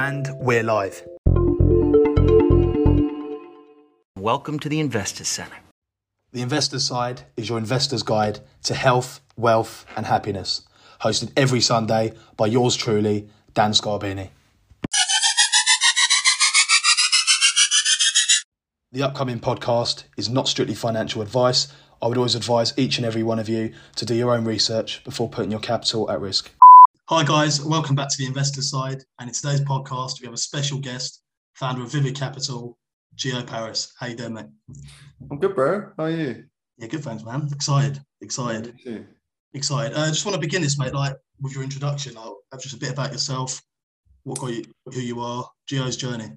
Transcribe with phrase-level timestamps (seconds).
[0.00, 1.02] And we're live.
[4.16, 5.56] Welcome to the Investors Centre.
[6.30, 10.62] The Investor's Side is your investor's guide to health, wealth, and happiness.
[11.00, 14.30] Hosted every Sunday by yours truly, Dan Scarbini.
[18.92, 21.72] The upcoming podcast is not strictly financial advice.
[22.00, 25.02] I would always advise each and every one of you to do your own research
[25.02, 26.52] before putting your capital at risk.
[27.10, 27.64] Hi, guys.
[27.64, 29.02] Welcome back to the Investor Side.
[29.18, 31.22] And in today's podcast, we have a special guest,
[31.54, 32.76] founder of Vivid Capital,
[33.16, 33.94] Gio Paris.
[33.98, 34.44] How you doing, mate?
[35.30, 35.90] I'm good, bro.
[35.96, 36.44] How are you?
[36.76, 37.48] Yeah, good, thanks, man.
[37.50, 38.74] Excited, excited,
[39.54, 39.96] excited.
[39.96, 42.14] I uh, just want to begin this, mate, like with your introduction.
[42.18, 43.58] I'll have just a bit about yourself,
[44.24, 46.30] what got you, who you are, Gio's journey.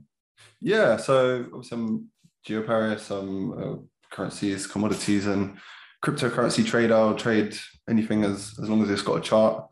[0.62, 2.08] Yeah, so obviously I'm
[2.48, 3.12] Gio Paris.
[3.12, 5.58] I'm currencies, commodities, and
[6.02, 6.96] cryptocurrency trader.
[6.96, 7.58] I'll trade
[7.90, 9.66] anything as, as long as it's got a chart.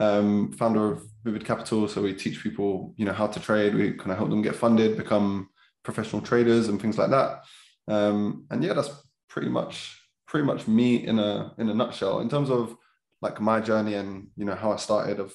[0.00, 1.88] Um, founder of Vivid Capital.
[1.88, 3.74] So we teach people, you know, how to trade.
[3.74, 5.48] We kind of help them get funded, become
[5.82, 7.42] professional traders and things like that.
[7.88, 8.90] Um, and yeah, that's
[9.28, 12.20] pretty much pretty much me in a in a nutshell.
[12.20, 12.76] In terms of
[13.20, 15.34] like my journey and you know how I started, I've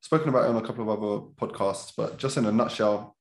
[0.00, 3.16] spoken about it on a couple of other podcasts, but just in a nutshell,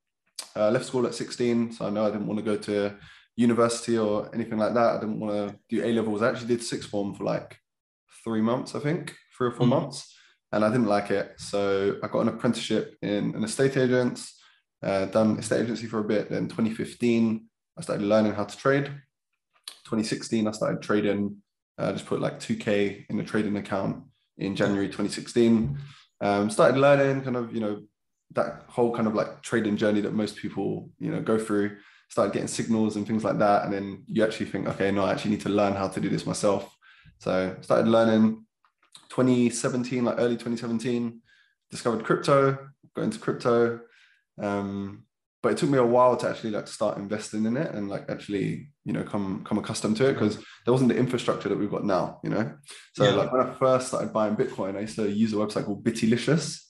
[0.56, 2.95] uh, left school at 16, so I know I didn't want to go to
[3.35, 4.95] university or anything like that.
[4.95, 6.22] I didn't want to do A levels.
[6.22, 7.58] I actually did sixth form for like
[8.23, 10.16] three months, I think, three or 4 mm months,
[10.52, 11.33] and I didn't like it.
[11.38, 14.25] So I got an apprenticeship in an estate agent,
[14.83, 16.30] uh, done estate agency for a bit.
[16.30, 17.45] Then 2015,
[17.78, 18.86] I started learning how to trade.
[19.86, 21.38] 2016, I started trading.
[21.78, 24.03] I uh, just put like 2K in a trading account
[24.38, 25.78] in January 2016.
[26.22, 27.81] Um, started learning kind of, you know,
[28.31, 31.78] that whole kind of like trading journey that most people you know go through
[32.09, 35.11] started getting signals and things like that and then you actually think okay no i
[35.11, 36.75] actually need to learn how to do this myself
[37.17, 38.45] so started learning
[39.09, 41.22] 2017 like early 2017
[41.72, 42.58] discovered crypto
[42.95, 43.80] got into crypto
[44.41, 45.03] um,
[45.41, 48.09] but it took me a while to actually like start investing in it and like
[48.09, 51.72] actually you know come come accustomed to it because there wasn't the infrastructure that we've
[51.72, 52.53] got now you know
[52.94, 53.12] so yeah.
[53.12, 56.69] like when i first started buying bitcoin i used to use a website called bittylicious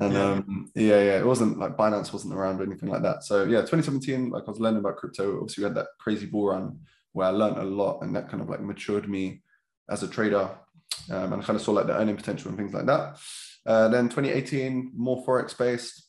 [0.00, 0.32] and yeah.
[0.32, 3.22] um, yeah, yeah, it wasn't like Binance wasn't around or anything like that.
[3.22, 5.36] So yeah, 2017, like I was learning about crypto.
[5.36, 6.80] Obviously, we had that crazy bull run
[7.12, 9.42] where I learned a lot, and that kind of like matured me
[9.90, 10.50] as a trader,
[11.10, 13.18] um, and I kind of saw like the earning potential and things like that.
[13.66, 16.06] Uh, then 2018, more forex based.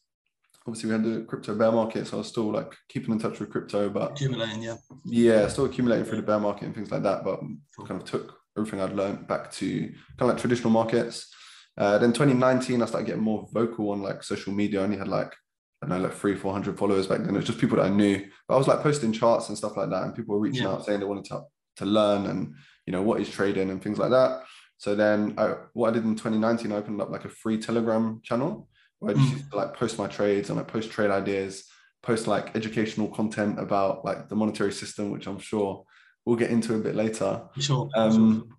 [0.68, 3.40] Obviously, we had the crypto bear market, so I was still like keeping in touch
[3.40, 4.75] with crypto, but accumulating, yeah,
[5.06, 7.24] yeah, still accumulating through the bear market and things like that.
[7.24, 7.40] But
[7.88, 11.34] kind of took everything I'd learned back to kind of like traditional markets.
[11.78, 14.81] Uh, then 2019, I started getting more vocal on like social media.
[14.81, 15.34] I only had like,
[15.81, 17.34] I don't know, like three, 400 followers back then.
[17.34, 18.28] It was just people that I knew.
[18.47, 20.03] But I was like posting charts and stuff like that.
[20.03, 20.74] And people were reaching yeah.
[20.74, 21.44] out saying they wanted to,
[21.78, 22.56] to learn and,
[22.86, 24.44] you know, what is trading and things like that.
[24.81, 28.19] So then I, what I did in 2019, I opened up like a free Telegram
[28.24, 29.34] channel where I just mm.
[29.34, 31.66] used to like post my trades and I post trade ideas,
[32.02, 35.86] post like educational content about like the monetary system, which I'm sure
[36.25, 37.44] we'll get into a bit later.
[37.59, 37.91] Sure.
[37.96, 38.58] Um, sure.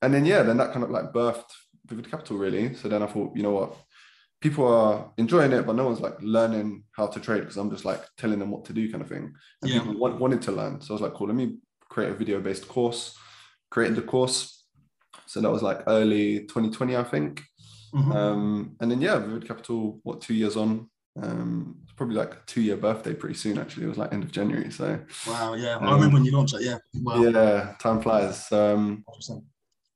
[0.00, 1.50] And then, yeah, then that kind of like birthed
[1.84, 2.72] Vivid Capital really.
[2.72, 3.76] So then I thought, you know what,
[4.40, 7.84] people are enjoying it, but no one's like learning how to trade because I'm just
[7.84, 9.34] like telling them what to do kind of thing.
[9.60, 9.80] And yeah.
[9.80, 10.80] people want, wanted to learn.
[10.80, 11.58] So I was like, cool, let me
[11.90, 13.14] create a video based course,
[13.70, 14.61] created the course.
[15.32, 17.42] So that was like early 2020, I think.
[17.94, 18.12] Mm-hmm.
[18.12, 20.90] Um, and then, yeah, Vivid Capital, what, two years on?
[21.22, 23.86] Um, it's probably like a two year birthday pretty soon, actually.
[23.86, 24.70] It was like end of January.
[24.70, 25.76] So, wow, yeah.
[25.76, 26.64] Um, I remember when you launched it.
[26.64, 26.76] Yeah.
[26.96, 27.22] Wow.
[27.22, 28.52] Yeah, time flies.
[28.52, 29.06] Um,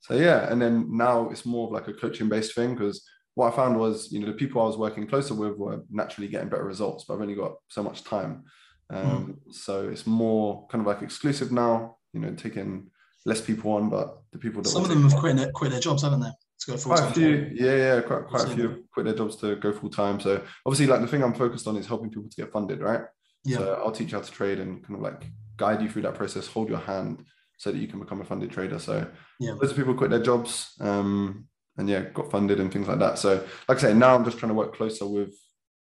[0.00, 3.52] so yeah, and then now it's more of like a coaching based thing because what
[3.52, 6.48] I found was, you know, the people I was working closer with were naturally getting
[6.48, 8.44] better results, but I've only got so much time.
[8.88, 9.54] Um, mm.
[9.54, 12.90] So it's more kind of like exclusive now, you know, taking
[13.26, 15.80] less people on, but the people that some of them have quit their, quit their
[15.80, 16.30] jobs, haven't they?
[16.60, 19.14] To go full quite a few, yeah, yeah, quite, quite a few have quit their
[19.14, 20.20] jobs to go full time.
[20.20, 23.02] So obviously, like the thing I'm focused on is helping people to get funded, right?
[23.44, 23.58] Yeah.
[23.58, 25.26] So I'll teach you how to trade and kind of like
[25.56, 27.24] guide you through that process, hold your hand,
[27.58, 28.78] so that you can become a funded trader.
[28.78, 29.06] So
[29.40, 32.98] yeah, loads of people quit their jobs um, and yeah, got funded and things like
[32.98, 33.18] that.
[33.18, 35.34] So like I say, now I'm just trying to work closer with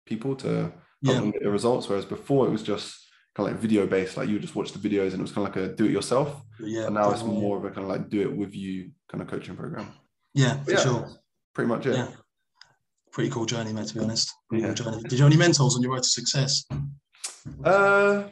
[0.05, 1.13] people to help yeah.
[1.13, 1.87] them get the results.
[1.87, 3.00] Whereas before it was just
[3.35, 5.47] kind of like video based, like you just watch the videos and it was kind
[5.47, 6.41] of like a do it yourself.
[6.59, 6.85] Yeah.
[6.85, 9.27] And now it's more of a kind of like do it with you kind of
[9.29, 9.87] coaching program.
[10.33, 11.09] Yeah, for yeah, sure.
[11.53, 11.95] Pretty much it.
[11.95, 12.07] Yeah.
[13.11, 14.33] Pretty cool journey, mate, to be honest.
[14.49, 14.73] Pretty yeah.
[14.73, 16.65] Cool Did you have any mentors on your road to success?
[17.63, 18.23] Uh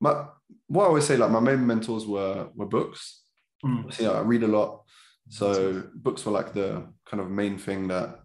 [0.00, 0.24] my
[0.68, 3.22] what I always say, like my main mentors were were books.
[3.64, 3.92] Mm.
[3.92, 4.84] So, yeah, I read a lot.
[5.28, 8.20] So books were like the kind of main thing that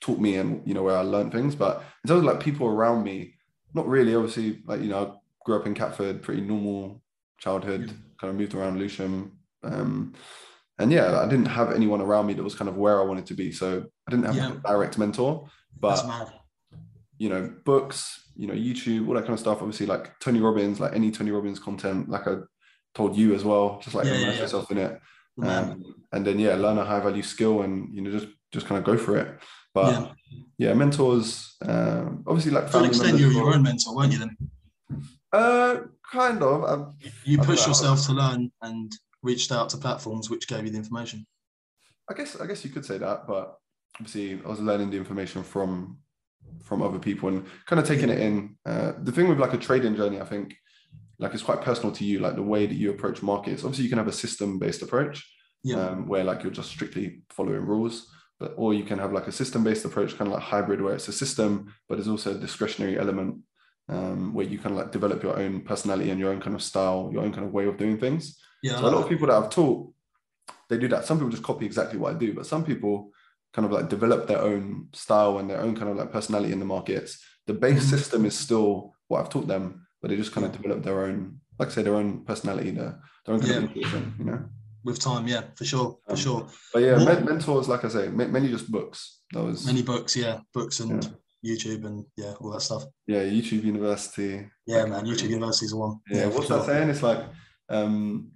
[0.00, 1.54] taught me and you know where I learned things.
[1.54, 3.33] But in terms of like people around me,
[3.74, 4.14] not really.
[4.14, 5.12] Obviously, like you know, I
[5.44, 7.02] grew up in Catford, pretty normal
[7.38, 7.82] childhood.
[7.88, 7.92] Yeah.
[8.20, 9.32] Kind of moved around Lewisham,
[9.64, 10.14] um,
[10.78, 13.26] and yeah, I didn't have anyone around me that was kind of where I wanted
[13.26, 13.52] to be.
[13.52, 14.52] So I didn't have yeah.
[14.52, 15.48] a direct mentor,
[15.78, 16.04] but
[17.18, 19.58] you know, books, you know, YouTube, all that kind of stuff.
[19.58, 22.36] Obviously, like Tony Robbins, like any Tony Robbins content, like I
[22.94, 25.00] told you as well, just like Yeah, immerse yourself in it.
[25.42, 25.82] Um,
[26.12, 28.84] and then yeah, learn a high value skill and you know just just kind of
[28.84, 29.38] go for it.
[29.74, 30.12] But Yeah.
[30.56, 34.18] yeah, mentors, um, obviously like To an extent, you were your own mentor, weren't you?
[34.20, 34.36] Then
[35.32, 35.76] Uh,
[36.10, 36.94] kind of.
[37.24, 38.92] You I don't pushed yourself to learn and
[39.22, 41.26] reached out to platforms which gave you the information.
[42.08, 43.58] I guess I guess you could say that, but
[43.96, 45.98] obviously I was learning the information from
[46.62, 48.56] from other people and kind of taking it in.
[48.64, 50.54] Uh, the thing with like a trading journey, I think,
[51.18, 53.64] like it's quite personal to you, like the way that you approach markets.
[53.64, 55.26] Obviously, you can have a system based approach,
[55.64, 55.80] Yeah.
[55.80, 58.06] um, where like you're just strictly following rules,
[58.40, 60.94] but or you can have like a system based approach, kind of like hybrid, where
[60.94, 63.38] it's a system, but there's also a discretionary element.
[63.86, 66.62] Um, where you kind of like develop your own personality and your own kind of
[66.62, 68.38] style, your own kind of way of doing things.
[68.62, 68.76] yeah.
[68.76, 69.92] So a lot of people that I've taught,
[70.70, 71.04] they do that.
[71.04, 73.10] Some people just copy exactly what I do, but some people
[73.52, 76.60] kind of like develop their own style and their own kind of like personality in
[76.60, 77.22] the markets.
[77.46, 77.90] The base Mhm.
[77.90, 81.40] system is still what I've taught them, but they just kind of develop their own,
[81.58, 83.58] like I say, their own personality, their, their own kind Yeah.
[83.58, 84.48] of intuition, you know.
[84.84, 86.46] With time, yeah, for sure, for Um, sure.
[86.72, 89.20] But yeah, mentors, like I say, ma- mainly just books.
[89.32, 91.10] That was Many books, yeah, books and Yeah.
[91.52, 92.84] YouTube and yeah, all that stuff.
[93.06, 94.48] yeah, YouTube University.
[94.66, 96.00] Yeah, man, YouTube University's the one.
[96.10, 96.58] Yeah, for what's sure.
[96.58, 96.88] that saying?
[96.90, 97.24] It's like
[97.70, 98.30] um,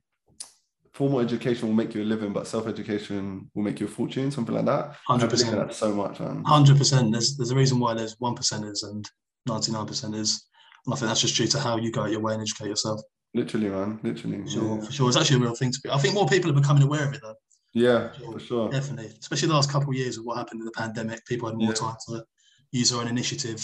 [0.92, 4.54] formal education will make you a living, but self-education will make you a fortune, something
[4.54, 4.96] like that.
[5.08, 5.62] 100%.
[5.68, 6.42] in so much, man.
[6.44, 7.12] Hundred percent.
[7.12, 9.08] There's there's a reason why there's one percenters and
[9.46, 10.40] ninety nine percenters,
[10.86, 12.68] and I think that's just due to how you go out your way and educate
[12.68, 13.00] yourself.
[13.38, 14.00] Literally, man.
[14.02, 14.43] Literally.
[14.43, 14.85] For sure, Yeah.
[14.87, 15.08] for sure.
[15.08, 15.90] It's actually a real thing to be.
[15.90, 17.35] I think more people are becoming aware of it though.
[17.75, 18.70] Yeah, for sure.
[18.70, 21.25] Definitely, especially the last couple of years of what happened in the pandemic.
[21.26, 21.75] People had more Yeah.
[21.75, 22.25] time to
[22.73, 23.61] use their own initiative.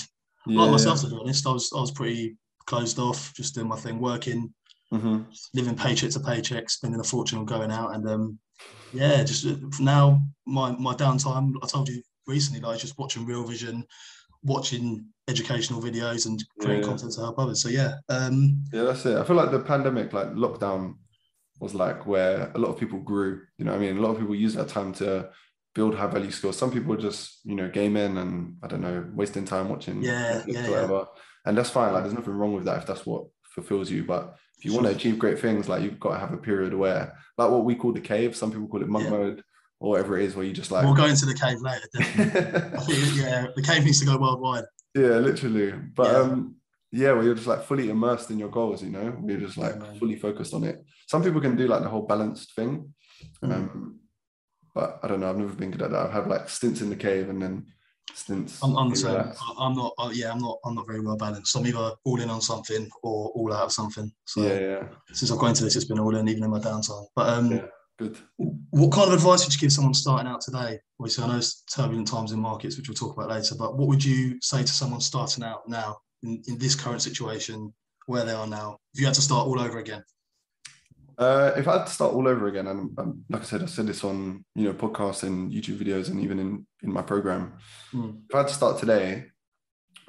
[0.47, 0.61] Yeah.
[0.63, 2.37] Like myself, to be honest, I was I was pretty
[2.67, 4.55] closed off, just doing my thing, working,
[4.91, 5.23] hmm
[5.55, 8.39] living paycheck to paycheck, spending a fortune on going out, and um,
[8.93, 11.53] yeah, just uh, for now my my downtime.
[11.63, 13.85] I told you recently, like just watching Real Vision,
[14.45, 16.89] watching educational videos, and creating Yeah.
[16.89, 17.63] content to help others.
[17.63, 19.17] So yeah, um, Yeah, that's it.
[19.17, 20.97] I feel like the pandemic, like lockdown,
[21.61, 23.43] was like where a lot of people grew.
[23.59, 25.31] You know, what I mean, a lot of people use that time to
[25.75, 26.57] build high value skills.
[26.59, 30.69] Some people just, you know, gaming and I don't know, wasting time watching Yeah, yeah,
[30.69, 31.07] whatever.
[31.47, 31.93] And that's fine.
[31.93, 34.05] Like, there's nothing wrong with that if that's what fulfills you.
[34.05, 36.75] But if you want to achieve great things, like you've got to have a period
[36.75, 38.37] where, like what we call the cave.
[38.37, 39.11] Some people call it monk Yeah.
[39.11, 39.43] mode
[39.85, 40.85] or whatever it is, where you just like.
[40.85, 41.87] we'll go into the cave later.
[41.95, 44.65] Think, yeah, the cave needs to go worldwide.
[44.95, 45.73] Yeah, literally.
[45.95, 46.19] But Yeah.
[46.21, 46.57] um,
[46.91, 49.59] yeah, where you're just like fully immersed in your goals, you know, where you're just
[49.59, 49.99] like man.
[49.99, 50.83] fully focused on it.
[51.07, 52.95] Some people can do like the whole balanced thing.
[53.43, 53.53] Mm.
[53.53, 54.01] Um,
[54.75, 56.07] but I don't know, I've never been good at that.
[56.07, 57.67] I've had like stints in the cave and then
[58.15, 58.63] stints.
[58.63, 59.13] I'm, I'm the same.
[59.13, 59.43] relaxed.
[59.59, 59.93] I'm not.
[59.99, 60.59] Uh, yeah, I'm not.
[60.65, 61.55] I'm not very well balanced.
[61.57, 64.11] I'm either all in on something or all out of something.
[64.25, 64.83] So Yeah, yeah,
[65.13, 67.07] since I've gone into this, it's been all in, even in my downtime.
[67.15, 67.67] But um, Yeah.
[67.99, 68.17] Good.
[68.37, 70.79] what kind of advice would you give someone starting out today?
[70.99, 73.55] Obviously, I know it's turbulent times in markets, which we'll talk about later.
[73.59, 77.73] But what would you say to someone starting out now in, in this current situation
[78.07, 78.79] where they are now?
[78.93, 80.03] If you had to start all over again,
[81.17, 83.67] Uh, if I had to start all over again, and um, like I said, I
[83.67, 87.53] said this on you know podcasts and YouTube videos, and even in in my program.
[87.93, 88.23] Mm.
[88.29, 89.27] If I had to start today,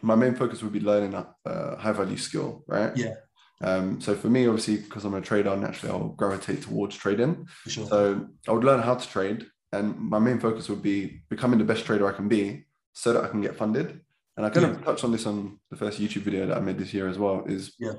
[0.01, 2.95] my main focus would be learning a uh, high value skill, right?
[2.97, 3.15] Yeah.
[3.61, 7.47] Um, so for me, obviously, because I'm a trader, naturally I'll gravitate towards trading.
[7.67, 7.87] sure.
[7.87, 11.65] So I would learn how to trade, and my main focus would be becoming the
[11.65, 14.01] best trader I can be, so that I can get funded.
[14.37, 16.77] And I kind of touched on this on the first YouTube video that I made
[16.77, 17.45] this year as well.
[17.45, 17.93] Is Yeah.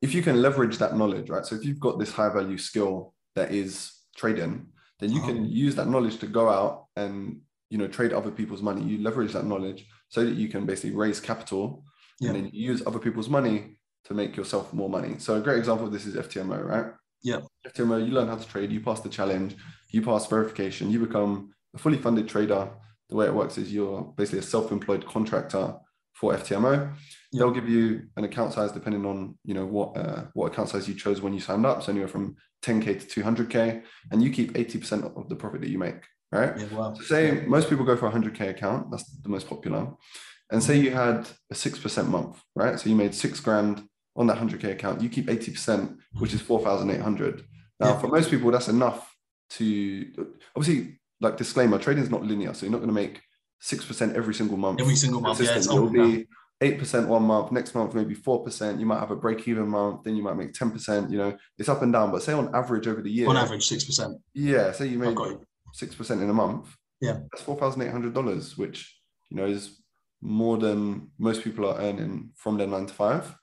[0.00, 1.44] if you can leverage that knowledge, right?
[1.44, 4.66] So if you've got this high value skill that is trading,
[5.00, 8.62] then you can use that knowledge to go out and you know trade other people's
[8.62, 8.82] money.
[8.82, 11.84] You leverage that knowledge so that you can basically raise capital,
[12.20, 12.30] Yeah.
[12.30, 15.16] and then you use other people's money to make yourself more money.
[15.18, 16.92] So a great example of this is FTMO, right?
[17.22, 17.40] Yeah.
[17.66, 19.56] FTMO, you learn how to trade, you pass the challenge,
[19.90, 22.70] you pass verification, you become a fully funded trader.
[23.08, 25.76] The way it works is you're basically a self-employed contractor
[26.14, 26.94] for FTMO.
[27.32, 27.38] Yeah.
[27.38, 30.88] They'll give you an account size depending on you know what uh, what account size
[30.88, 31.82] you chose when you signed up.
[31.82, 35.78] So anywhere from 10k to 200k, and you keep 80% of the profit that you
[35.78, 36.56] make, right?
[36.56, 36.94] yeah, wow.
[36.94, 39.88] So say most people go for a 100k account, that's the most popular.
[40.50, 42.78] And say you had a 6% month, right?
[42.78, 47.44] So you made six grand on that 100k account, you keep 80%, which is 4,800.
[47.80, 47.98] Now, Yeah.
[47.98, 49.14] for most people, that's enough
[49.50, 52.52] to obviously, like disclaimer, trading is not linear.
[52.54, 53.20] So you're not going to make
[53.62, 54.80] 6% every single month.
[54.80, 56.26] Every single month, yeah, it's It'll be
[56.60, 58.78] 8% one month, next month, maybe 4%.
[58.78, 61.10] You might have a break even month, then you might make 10%.
[61.10, 62.10] You know, it's up and down.
[62.12, 64.16] But say on average over the year, On average, six percent.
[64.34, 65.40] yeah, say you I've made got you.
[65.72, 66.76] six percent in a month.
[67.00, 67.18] Yeah.
[67.32, 68.96] that's four thousand eight hundred dollars, which
[69.28, 69.80] you know is
[70.20, 73.34] more than most people are earning from their nine to five.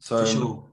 [0.00, 0.64] So sure.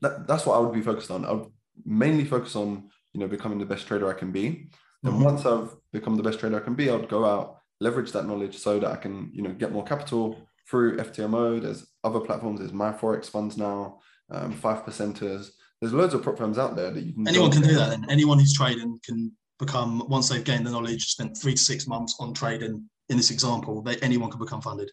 [0.00, 1.24] that, that's what I would be focused on.
[1.24, 1.50] I would
[1.84, 4.70] mainly focus on you know becoming the best trader I can be.
[5.02, 5.24] Then Mhm.
[5.24, 8.56] once I've become the best trader I can be, I'd go out leverage that knowledge
[8.58, 10.38] so that I can you know get more capital,
[10.68, 11.60] through FTMO.
[11.60, 12.60] There's other platforms.
[12.60, 14.00] There's my forex funds now,
[14.30, 15.50] um, five percenters.
[15.80, 17.28] There's loads of prop firms out there that you can.
[17.28, 17.90] Anyone can do that.
[17.90, 21.86] Then anyone who's trading can become once they've gained the knowledge, spent three to six
[21.86, 22.88] months on trading.
[23.10, 24.90] In this example, they, anyone can become funded.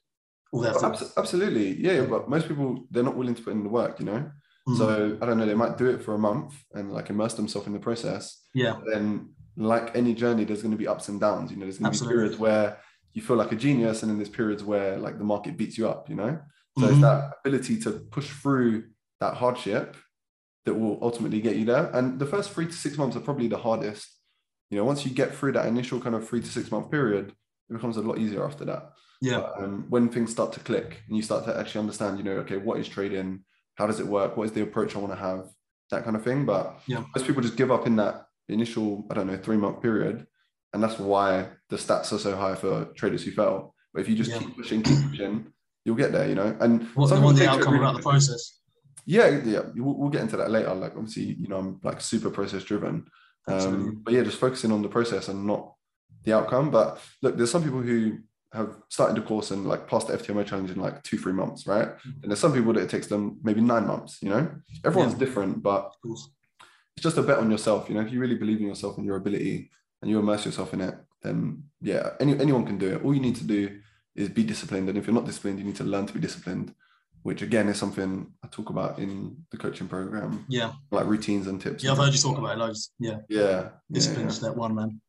[0.51, 0.85] All they have to.
[0.87, 2.01] Abs- Absolutely, yeah.
[2.05, 4.31] But most people they're not willing to put in the work, you know.
[4.77, 5.45] So I don't know.
[5.45, 8.43] They might do it for a month and like immerse themselves in the process.
[8.53, 11.49] yeah, then, like any journey, there's going to be ups and downs.
[11.51, 12.77] You know, there's going to be periods where
[13.13, 15.89] you feel like a genius, and then there's periods where like the market beats you
[15.89, 16.09] up.
[16.09, 16.39] You know,
[16.77, 16.91] so Mhm.
[16.91, 18.83] it's that ability to push through
[19.19, 19.97] that hardship
[20.65, 21.89] that will ultimately get you there.
[21.93, 24.07] And the first three to six months are probably the hardest.
[24.69, 27.33] You know, once you get through that initial kind of three to six month period,
[27.69, 28.91] it becomes a lot easier after that.
[29.21, 32.23] Yeah, But, um, when things start to click and you start to actually understand, you
[32.23, 33.43] know, okay, what is trading?
[33.75, 34.35] How does it work?
[34.35, 35.49] What is the approach I want to have?
[35.91, 36.45] That kind of thing.
[36.45, 37.03] But Yeah.
[37.15, 40.25] most people just give up in that initial, I don't know, three month period.
[40.73, 43.75] And that's why the stats are so high for traders who fail.
[43.93, 44.39] But if you just Yeah.
[44.39, 45.53] keep pushing, keep pushing,
[45.85, 46.55] you'll get there, you know.
[46.59, 48.59] And what some they want the take it outcome really about the process.
[49.05, 50.73] Yeah, yeah, we'll, we'll get into that later.
[50.73, 53.07] Like, obviously, you know, I'm like super process driven.
[53.47, 55.73] Um, but yeah, just focusing on the process and not
[56.23, 56.71] the outcome.
[56.71, 58.19] But look, there's some people who
[58.53, 61.65] have started the course and like passed the FTMO challenge in like two, three months,
[61.67, 61.87] right?
[61.87, 62.21] Mm.
[62.23, 64.49] And there's some people that it takes them maybe nine months, you know?
[64.83, 65.19] Everyone's Yeah.
[65.19, 66.29] different, but it's
[66.99, 67.87] just a bet on yourself.
[67.87, 69.69] You know, if you really believe in yourself and your ability
[70.01, 73.03] and you immerse yourself in it, then yeah, any, anyone can do it.
[73.05, 73.79] All you need to do
[74.15, 74.89] is be disciplined.
[74.89, 76.73] And if you're not disciplined, you need to learn to be disciplined,
[77.23, 81.61] which again is something I talk about in the coaching program, Yeah, like routines and
[81.61, 81.83] tips.
[81.85, 82.91] yeah, I've heard you talk about it loads.
[82.99, 83.39] Yeah, Yeah.
[83.39, 84.31] yeah, discipline yeah.
[84.31, 84.99] is that one man.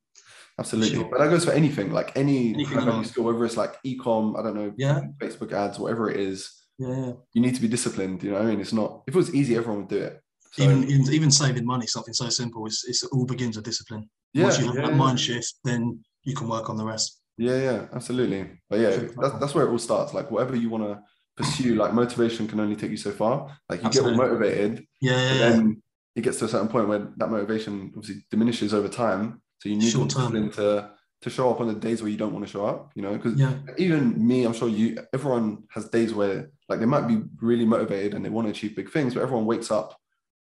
[0.59, 0.97] Absolutely.
[0.97, 1.09] Sure.
[1.11, 4.55] But that goes for anything, like any Anything skill, whether it's like e-com, I don't
[4.55, 5.01] know, Yeah.
[5.21, 7.13] Facebook ads, whatever it is, Yeah, yeah.
[7.33, 8.23] you need to be disciplined.
[8.23, 10.21] You know, what I mean, it's not if it was easy, everyone would do it.
[10.53, 12.67] So, even, even even saving money, something so simple.
[12.67, 14.11] It's, it's it all begins with discipline.
[14.35, 14.97] yeah, Once you have yeah, that yeah.
[14.97, 17.21] mind shift, then you can work on the rest.
[17.39, 18.61] yeah, yeah, absolutely.
[18.69, 20.13] But yeah, that's, that's where it all starts.
[20.13, 21.01] Like whatever you want to
[21.39, 23.57] pursue, like motivation can only take you so far.
[23.71, 24.13] Like you Absolutely.
[24.19, 25.49] get all motivated, Yeah, yeah, and yeah.
[25.51, 25.83] then
[26.17, 29.41] it gets to a certain point where that motivation obviously diminishes over time.
[29.63, 30.33] So you need the Short term.
[30.33, 30.91] discipline to
[31.21, 32.91] to show up on the days where you don't want to show up.
[32.97, 33.55] You know, because yeah.
[33.79, 38.15] even me, I'm sure you, everyone has days where like they might be really motivated
[38.15, 39.97] and they want to achieve big things, but everyone wakes up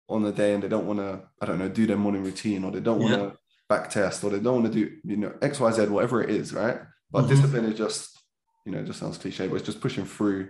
[0.09, 2.64] on the day and they don't want to, I don't know, do their morning routine
[2.64, 3.38] or they don't want to
[3.69, 6.31] back test or they don't want to do, you know, X, Y, Z, whatever it
[6.31, 6.81] is, right?
[7.11, 7.28] But Mhm.
[7.28, 8.19] discipline is just,
[8.64, 10.49] you know, just sounds cliche, but it's just pushing through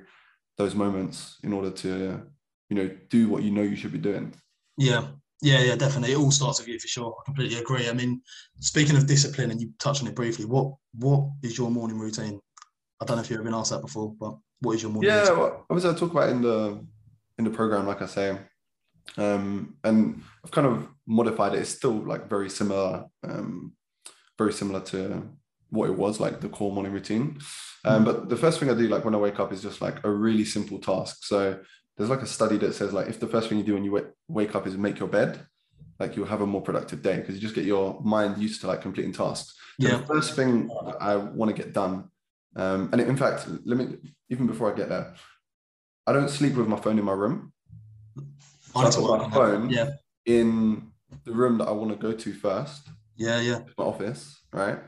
[0.56, 2.22] those moments in order to,
[2.68, 4.34] you know, do what you know you should be doing.
[4.76, 5.08] Yeah,
[5.42, 6.12] yeah, yeah, definitely.
[6.12, 7.14] It all starts with you for sure.
[7.20, 7.88] I completely agree.
[7.88, 8.22] I mean,
[8.60, 12.40] speaking of discipline, and you touched on it briefly, what what is your morning routine?
[13.00, 15.10] I don't know if you've ever been asked that before, but what is your morning
[15.10, 15.38] Yeah, routine?
[15.38, 16.86] well, obviously I talk about it in the
[17.38, 18.38] in the program, like I say,
[19.18, 21.60] um, and I've kind of modified it.
[21.60, 23.72] It's still like very similar, um,
[24.38, 25.28] very similar to
[25.70, 27.40] what it was like the core morning routine.
[27.84, 30.04] Um, but the first thing I do, like when I wake up, is just like
[30.04, 31.24] a really simple task.
[31.24, 31.58] So
[31.96, 33.92] there's like a study that says like if the first thing you do when you
[33.92, 35.46] wake, wake up is make your bed,
[36.00, 38.66] like you'll have a more productive day because you just get your mind used to
[38.66, 39.54] like completing tasks.
[39.80, 39.96] So Yeah.
[39.98, 40.70] the first thing
[41.00, 42.10] I want to get done,
[42.56, 43.96] um, and in fact, let me
[44.30, 45.14] even before I get there,
[46.06, 47.52] I don't sleep with my phone in my room.
[48.74, 49.90] I So I put my phone Yeah,
[50.26, 50.92] in
[51.24, 54.78] the room that I want to go to first, yeah, yeah, my office, right?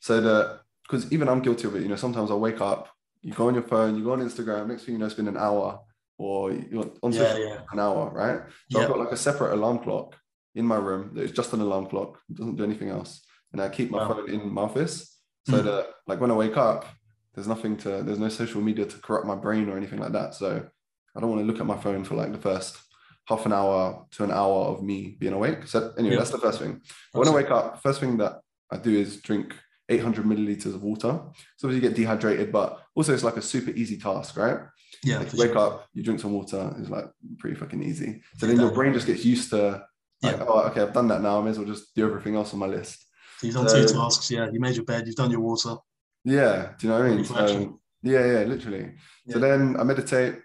[0.00, 2.88] So that because even I'm guilty of it, you know, sometimes I wake up,
[3.22, 5.28] you go on your phone, you go on Instagram, next thing you know, it's been
[5.28, 5.80] an hour,
[6.18, 7.60] or you're on Yeah, yeah.
[7.72, 8.40] an hour, right?
[8.70, 8.84] So Yeah.
[8.84, 10.16] I've got like a separate alarm clock
[10.54, 13.20] in my room that is just an alarm clock, it doesn't do anything else.
[13.52, 14.08] And I keep my Wow.
[14.14, 15.64] phone in my office so Mm.
[15.64, 16.86] that like when I wake up,
[17.34, 20.34] there's nothing to there's no social media to corrupt my brain or anything like that.
[20.34, 20.66] So
[21.14, 22.78] I don't want to look at my phone for like the first
[23.26, 25.66] half an hour to an hour of me being awake.
[25.66, 26.18] So anyway, Yeah.
[26.20, 26.80] that's the first thing.
[27.12, 29.54] When I wake up, first thing that I do is drink
[29.88, 31.20] 800 milliliters of water.
[31.56, 34.60] So you get dehydrated, but also it's like a super easy task, right?
[35.04, 35.18] Yeah.
[35.18, 35.58] Like you wake sure.
[35.58, 37.06] up, you drink some water, it's like
[37.38, 38.22] pretty fucking easy.
[38.36, 39.84] So Yeah, then your brain just gets used to
[40.22, 40.44] like, Yeah.
[40.48, 41.40] oh, okay, I've done that now.
[41.40, 43.04] I may as well just do everything else on my list.
[43.38, 44.30] So you've done So- two tasks.
[44.30, 45.76] Yeah, you made your bed, you've done your water.
[46.24, 47.24] Yeah, do you know what I mean?
[47.24, 48.94] So, yeah, yeah, literally.
[49.28, 50.40] So then I meditate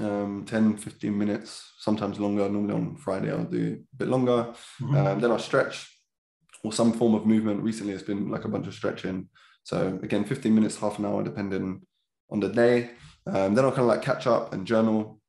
[0.00, 2.48] um, 10, 15 minutes, sometimes longer.
[2.48, 4.52] Normally on Friday, I'll do a bit longer.
[4.80, 4.96] Mhm.
[4.96, 5.88] Um, then I'll stretch
[6.64, 7.62] or some form of movement.
[7.62, 9.28] Recently, it's been like a bunch of stretching.
[9.62, 11.82] So again, 15 minutes, half an hour, depending
[12.30, 12.90] on the day.
[13.26, 15.20] Um, then I'll kind of like catch up and journal.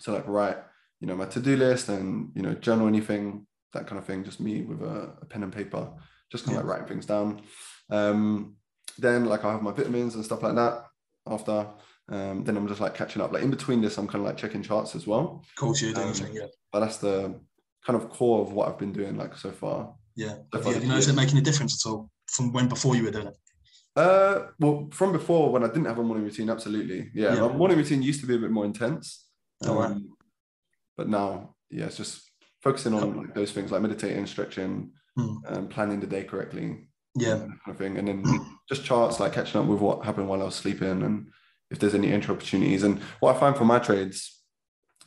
[0.00, 0.58] So like write,
[1.00, 4.24] you know, my to-do list and, you know, journal anything, that kind of thing.
[4.24, 5.88] Just me with a, a pen and paper,
[6.30, 6.68] just kind of Yeah.
[6.68, 7.42] like writing things down.
[7.90, 8.56] Um,
[8.98, 10.84] then like I have my vitamins and stuff like that
[11.26, 11.68] after.
[12.08, 13.32] Um, then I'm just like catching up.
[13.32, 15.42] Like in between this, I'm kind of like checking charts as well.
[15.48, 16.34] Of course, you're doing Um, anything.
[16.34, 17.40] Yeah, But that's the
[17.84, 19.94] kind of core of what I've been doing like so far.
[20.16, 20.36] yeah.
[20.52, 22.96] so far you, have you noticed it making a difference at all from when before
[22.96, 23.36] you were doing it?
[23.96, 27.10] Uh, well, from before when I didn't have a morning routine, absolutely.
[27.14, 27.40] Yeah, Yeah.
[27.48, 29.24] my morning routine used to be a bit more intense.
[29.66, 29.92] All right.
[29.92, 30.12] Um,
[30.98, 32.30] But now, yeah, it's just
[32.62, 34.92] focusing on like, those things like meditating, stretching,
[35.46, 37.36] um, planning the day correctly, Yeah.
[37.38, 38.22] kind of thing, and then
[38.68, 41.30] just charts like catching up with what happened while I was sleeping and
[41.70, 42.82] if there's any entry opportunities.
[42.82, 44.42] And what I find for my trades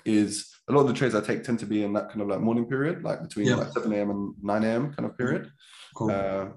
[0.05, 2.27] is a lot of the trades I take tend to be in that kind of
[2.27, 3.55] like morning period, like between Yeah.
[3.55, 4.09] like 7 a.m.
[4.11, 4.93] and 9 a.m.
[4.93, 5.51] kind of period.
[5.95, 6.11] Cool.
[6.11, 6.49] Uh,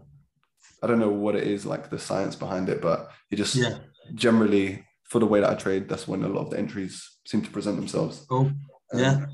[0.83, 3.79] I don't know what it is, like the science behind it, but it just yeah.
[4.15, 7.43] generally for the way that I trade, that's when a lot of the entries seem
[7.43, 8.25] to present themselves.
[8.29, 8.47] Cool.
[8.93, 9.27] Um, Yeah.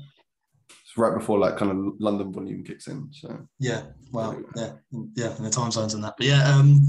[0.69, 3.09] It's right before like kind of London volume kicks in.
[3.11, 3.83] So Yeah.
[4.11, 4.37] Wow.
[4.55, 4.73] Yeah.
[5.15, 5.35] Yeah.
[5.35, 6.15] And the time zones and that.
[6.17, 6.53] But yeah.
[6.53, 6.81] Um.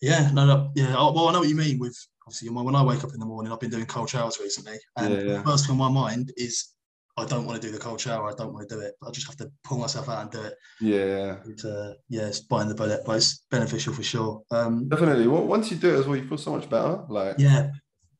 [0.00, 0.30] Yeah.
[0.32, 0.44] No.
[0.46, 0.70] No.
[0.74, 0.92] Yeah.
[0.92, 3.52] Well, I know what you mean with obviously when I wake up in the morning,
[3.52, 5.36] I've been doing cold showers recently, and Yeah, yeah.
[5.38, 6.68] the first thing on my mind is
[7.16, 8.30] I don't want to do the cold shower.
[8.30, 8.94] I don't want to do it.
[9.06, 10.54] I just have to pull myself out and do it.
[10.80, 14.42] yeah, It's, uh, yeah, it's biting the bullet, but it's beneficial for sure.
[14.50, 15.26] Um, definitely.
[15.26, 17.04] Well, once you do it as well, you feel so much better.
[17.08, 17.68] Like, yeah,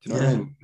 [0.02, 0.56] do you know what I mean?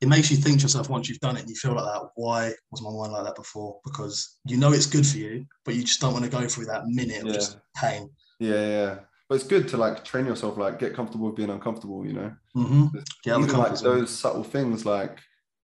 [0.00, 2.08] It makes you think to yourself once you've done it and you feel like that.
[2.14, 3.80] Why was my mind like that before?
[3.84, 6.66] Because you know it's good for you, but you just don't want to go through
[6.66, 7.32] that minute of Yeah.
[7.34, 8.10] just pain.
[8.38, 8.98] yeah, yeah.
[9.28, 12.04] But it's good to like train yourself, like get comfortable with being uncomfortable.
[12.06, 12.86] You know, Mm-hmm.
[13.24, 15.18] Get out of the even like those subtle things, like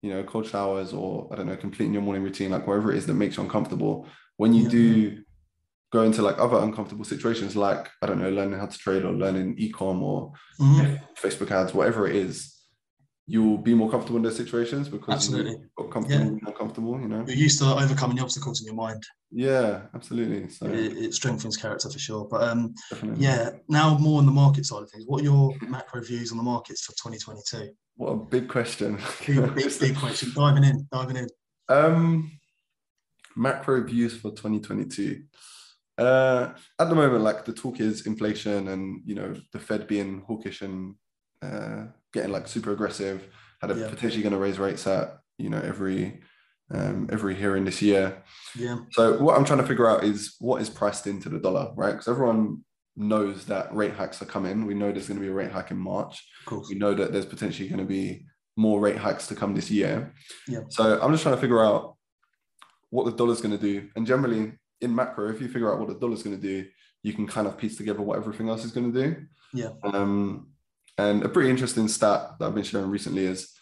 [0.02, 2.99] you know, cold showers or I don't know, completing your morning routine, like whatever it
[2.99, 4.07] is that makes you uncomfortable.
[4.37, 4.69] When you Yeah.
[4.69, 5.23] do
[5.93, 9.12] go into like other uncomfortable situations, like I don't know, learning how to trade or
[9.12, 11.00] learning ecom or Mhm.
[11.21, 12.55] Facebook ads, whatever it is,
[13.30, 15.61] you'll be more comfortable in those situations because Absolutely.
[15.76, 17.25] got comfortable, uncomfortable, you know.
[17.26, 19.04] You're used to overcoming the obstacles in your mind.
[19.30, 20.49] Yeah, absolutely.
[20.49, 22.26] So It, it strengthens character for sure.
[22.26, 23.23] But um, definitely.
[23.23, 25.04] yeah, now more on the market side of things.
[25.06, 27.70] What are your macro views on the markets for 2022?
[27.97, 28.99] What a big question.
[29.26, 30.32] Big, big, big question.
[30.35, 31.28] Diving in, diving in.
[31.68, 32.32] Um,
[33.37, 35.23] macro views for 2022.
[35.99, 40.23] Uh, at the moment, like the talk is inflation and you know the Fed being
[40.26, 40.94] hawkish and
[41.42, 43.27] uh, getting like super aggressive.
[43.61, 43.88] Had Yeah.
[43.88, 46.21] potentially going to raise rates at you know every
[46.71, 48.23] um, every hearing this year.
[48.55, 51.73] Yeah, So what I'm trying to figure out is what is priced into the dollar,
[51.77, 51.92] right?
[51.92, 52.62] Because everyone
[52.94, 54.66] knows that rate hikes are coming.
[54.66, 56.23] We know there's going to be a rate hike in March.
[56.40, 56.68] of course.
[56.68, 60.12] We know that there's potentially going to be more rate hikes to come this year.
[60.47, 60.64] Yeah.
[60.68, 61.97] So I'm just trying to figure out
[62.90, 63.88] what the dollar's going to do.
[63.97, 66.68] And generally in macro, if you figure out what the dollar's going to do,
[67.03, 69.16] you can kind of piece together what everything else is going to do.
[69.55, 69.71] Yeah.
[69.85, 70.49] Um,
[70.98, 73.52] and a pretty interesting stat that I've been sharing recently is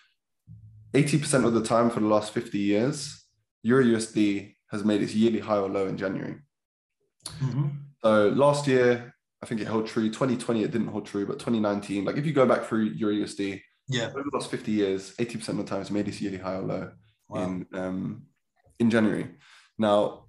[0.95, 3.25] 80% of the time for the last 50 years,
[3.63, 6.37] Euro USD has made its yearly high or low in January.
[7.41, 7.73] Mhm.
[8.03, 10.09] So last year, I think it held true.
[10.09, 13.63] 2020, it didn't hold true, but 2019, like if you go back through Euro USD,
[13.89, 16.57] Yeah, over the last 50 years, 80% of the time it's made its yearly high
[16.57, 16.91] or low
[17.29, 17.43] wow.
[17.45, 18.27] in um,
[18.81, 19.29] in January.
[19.79, 20.27] Now,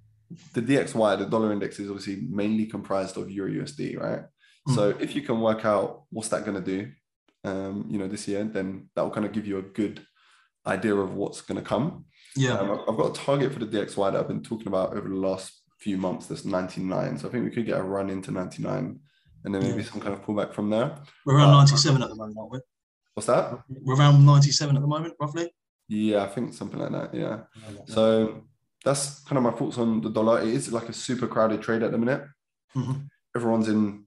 [0.52, 4.24] the DXY, the dollar index, is obviously mainly comprised of Euro USD, right?
[4.68, 4.74] Mm.
[4.74, 6.90] So if you can work out what's that going to do,
[7.44, 10.04] um, you know, this year, then that will kind of give you a good
[10.66, 12.04] idea of what's going to come.
[12.36, 15.08] yeah, Um, I've- got a target for the DXY that I've been talking about over
[15.08, 16.26] the last few months.
[16.26, 17.18] That's 99.
[17.18, 19.00] So I think we could get a run into 99
[19.44, 19.88] and then maybe Yeah.
[19.88, 20.96] some kind of pullback from there.
[21.24, 22.60] we're around uh, 97 at the moment, aren't we?
[23.14, 23.60] What's that?
[23.68, 25.50] We're around 97 at the moment, roughly.
[25.88, 27.14] Yeah, I think something like that.
[27.14, 27.44] Yeah.
[27.86, 28.42] So
[28.84, 30.40] that's kind of my thoughts on the dollar.
[30.42, 32.24] It is like a super crowded trade at the minute.
[32.76, 33.08] Mhm.
[33.34, 34.06] Everyone's in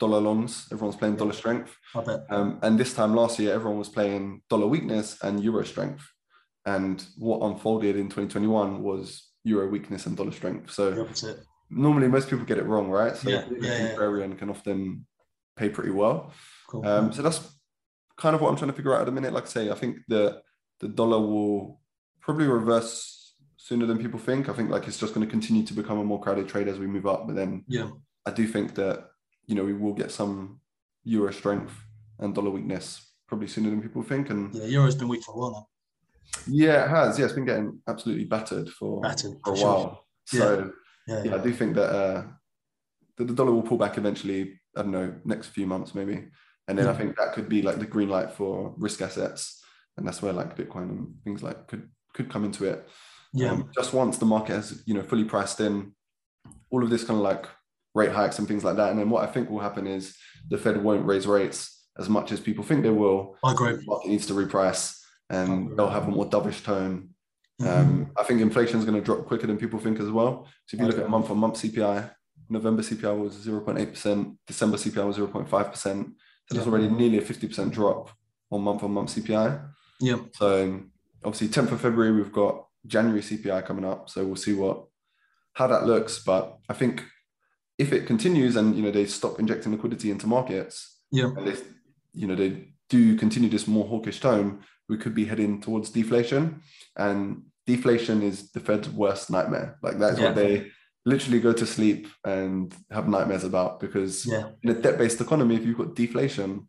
[0.00, 0.66] dollar longs.
[0.72, 1.76] Everyone's playing dollar strength.
[2.30, 6.04] Um, and this time last year, everyone was playing dollar weakness and euro strength.
[6.66, 10.72] And what unfolded in 2021 was euro weakness and dollar strength.
[10.72, 10.92] So
[11.70, 13.16] normally most people get it wrong, right?
[13.16, 14.34] So Yeah, yeah, yeah.
[14.36, 15.06] can often
[15.56, 16.32] pay pretty well.
[16.68, 16.86] Cool.
[16.86, 17.40] Um, so that's
[18.16, 19.32] kind of what I'm trying to figure out at the minute.
[19.32, 20.42] Like I say, I think the
[20.80, 21.80] the dollar will
[22.22, 24.48] probably reverse sooner than people think.
[24.48, 26.78] I think like it's just going to continue to become a more crowded trade as
[26.78, 27.26] we move up.
[27.26, 27.90] But then yeah,
[28.26, 29.09] I do think that
[29.50, 30.60] you know we will get some
[31.02, 31.74] euro strength
[32.20, 32.86] and dollar weakness
[33.26, 34.30] probably sooner than people think.
[34.30, 34.64] And yeah.
[34.64, 35.66] Euro's been weak for a while now.
[36.46, 37.18] yeah, it has.
[37.18, 39.66] Yeah, it's been getting absolutely battered for, Battered, for a sure.
[39.66, 40.06] while.
[40.26, 40.70] So
[41.08, 42.22] Yeah, yeah, I do think that uh,
[43.16, 44.60] that the dollar will pull back eventually.
[44.76, 46.28] I don't know, next few months maybe,
[46.68, 49.60] and then I think that could be like the green light for risk assets,
[49.96, 52.88] and that's where like Bitcoin and things like could could come into it.
[53.32, 55.92] yeah, Um, just once the market has you know fully priced in
[56.70, 57.46] all of this kind of like
[57.94, 60.16] rate hikes and things like that, and then what I think will happen is
[60.48, 63.36] the Fed won't raise rates as much as people think they will.
[63.44, 63.76] I agree.
[63.76, 64.96] The market needs to reprice,
[65.28, 67.10] and they'll have a more dovish tone
[67.60, 67.66] Mhm.
[67.68, 70.46] um, I think inflation is going to drop quicker than people think as well.
[70.64, 72.10] So if you look at month on month CPI,
[72.48, 76.14] November CPI was 0.8%, December CPI was 0.5%.
[76.48, 76.72] So there's Yeah.
[76.72, 78.08] already nearly a 50% drop
[78.50, 79.60] on month on month CPI.
[80.00, 80.80] yeah, So
[81.22, 84.08] obviously 10th of February, we've got January CPI coming up.
[84.08, 84.86] So we'll see what
[85.52, 86.18] how that looks.
[86.24, 87.04] But I think
[87.80, 90.74] if it continues and you know they stop injecting liquidity into markets,
[91.10, 91.30] Yeah.
[91.36, 91.56] and they,
[92.12, 92.50] you know, they
[92.90, 94.48] do continue this more hawkish tone,
[94.90, 96.42] we could be heading towards deflation.
[96.96, 97.16] And
[97.66, 99.78] deflation is the Fed's worst nightmare.
[99.82, 100.26] Like that's Yeah.
[100.26, 100.70] what they
[101.06, 104.50] literally go to sleep and have nightmares about because Yeah.
[104.62, 106.68] in a debt-based economy, if you've got deflation,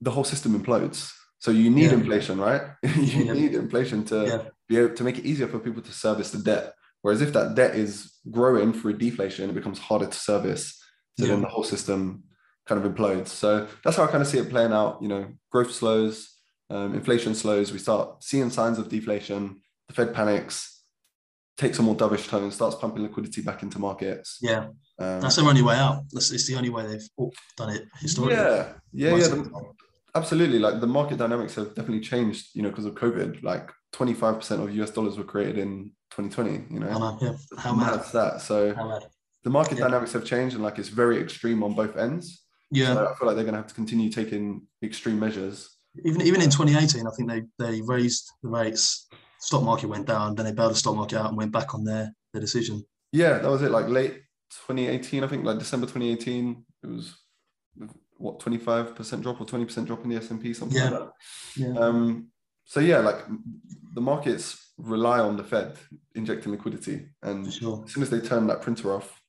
[0.00, 0.98] the whole system implodes.
[1.38, 2.00] So you need Yeah.
[2.00, 2.62] inflation, right?
[2.96, 6.42] you need inflation to be able to make it easier for people to service the
[6.42, 6.74] debt.
[7.02, 10.76] Whereas if that debt is growing through deflation, it becomes harder to service.
[11.18, 12.24] So then the whole system
[12.66, 13.28] kind of implodes.
[13.28, 15.02] So that's how I kind of see it playing out.
[15.02, 16.38] You know, growth slows,
[16.70, 17.72] um, inflation slows.
[17.72, 19.60] We start seeing signs of deflation.
[19.88, 20.80] The Fed panics,
[21.60, 24.38] takes a more dovish tone, starts pumping liquidity back into markets.
[24.40, 24.68] Yeah.
[24.98, 26.04] Um, That's their only way out.
[26.10, 27.08] That's it's the only way they've
[27.56, 28.42] done it historically.
[28.42, 29.28] yeah, yeah, yeah.
[29.28, 29.62] the-
[30.14, 30.58] absolutely.
[30.58, 32.48] Like the market dynamics have definitely changed.
[32.54, 33.42] You know, because of COVID.
[33.42, 36.74] Like twenty five percent of US dollars were created in 2020.
[36.74, 37.32] You know, yeah.
[37.58, 38.04] How mad mad?
[38.04, 38.40] is that?
[38.40, 38.74] So
[39.44, 39.84] the market Yeah.
[39.84, 42.44] dynamics have changed, and like it's very extreme on both ends.
[42.70, 42.94] Yeah.
[42.94, 45.68] So I feel like they're going to have to continue taking extreme measures.
[46.04, 49.08] even even in 2018, I think they they raised the rates.
[49.42, 51.82] Stock market went down, then they bailed the stock market out and went back on
[51.84, 52.84] their their decision.
[53.12, 53.70] Yeah, that was it.
[53.70, 54.14] Like late
[54.66, 57.16] 2018, I think, like December 2018, it was
[58.18, 60.90] what 25% drop or 20% drop in the S&P, something Yeah.
[60.90, 61.12] like that.
[61.56, 61.78] Yeah.
[61.78, 62.26] Um,
[62.66, 63.24] so yeah, like
[63.92, 65.76] the markets rely on the Fed
[66.14, 67.82] injecting liquidity, and sure.
[67.84, 69.20] as soon as they turn that printer off,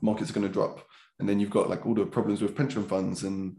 [0.00, 0.86] markets are going to drop,
[1.18, 3.56] and then you've got like all the problems with pension funds and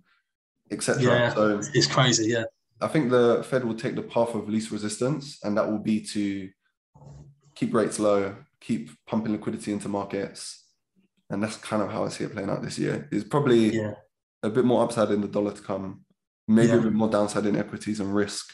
[0.72, 1.04] etc.
[1.04, 1.34] Yeah.
[1.34, 2.30] So It's crazy.
[2.30, 2.46] Yeah.
[2.82, 6.02] I think the Fed will take the path of least resistance, and that will be
[6.02, 6.50] to
[7.56, 10.66] keep rates low, keep pumping liquidity into markets,
[11.30, 13.08] and that's kind of how I see it playing out this year.
[13.12, 13.94] Is probably Yeah.
[14.44, 16.04] a bit more upside in the dollar to come,
[16.48, 18.52] maybe a bit more downside in equities and risk,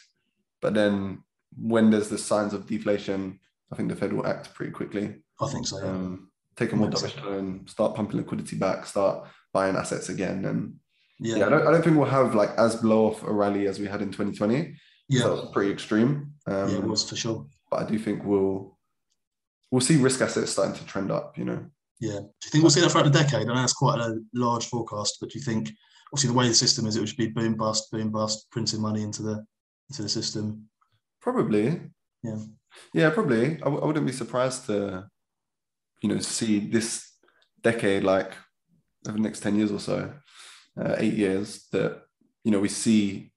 [0.62, 1.24] but then
[1.58, 3.40] when there's the signs of deflation,
[3.72, 5.16] I think the Fed will act pretty quickly.
[5.40, 5.78] I think so.
[5.78, 10.76] Um, take a more dovish tone, start pumping liquidity back, start buying assets again, and
[11.20, 11.38] yeah.
[11.38, 13.80] yeah, I don't, I don't think we'll have like as blow off a rally as
[13.80, 14.76] we had in 2020.
[15.10, 15.24] Yeah.
[15.24, 16.34] That was pretty extreme.
[16.48, 17.46] Um, yeah, it was for sure.
[17.70, 18.78] But I do think we'll
[19.72, 21.38] we'll see risk assets starting to trend up.
[21.38, 21.66] You know.
[22.00, 22.20] Yeah.
[22.20, 23.42] Do you think we'll see that throughout the decade?
[23.42, 25.72] I know that's quite a large forecast, but do you think,
[26.12, 29.04] obviously, the way the system is, it would be boom bust, boom bust, printing money
[29.04, 29.46] into the
[29.90, 30.68] into the system.
[31.22, 31.82] Probably.
[32.24, 32.38] Yeah.
[32.94, 33.56] Yeah, probably.
[33.58, 35.08] I w- I wouldn't be surprised to,
[36.02, 37.12] you know, see this
[37.62, 38.34] decade, like
[39.08, 40.14] over the next 10 years or so,
[40.80, 42.02] uh, eight years, that,
[42.44, 43.32] you know, we see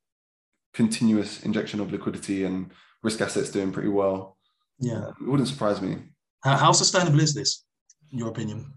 [0.72, 2.70] continuous injection of liquidity and
[3.02, 4.36] risk assets doing pretty well.
[4.78, 4.98] Yeah.
[4.98, 5.98] Uh, it wouldn't surprise me.
[6.42, 7.64] How, how sustainable is this,
[8.12, 8.72] in your opinion?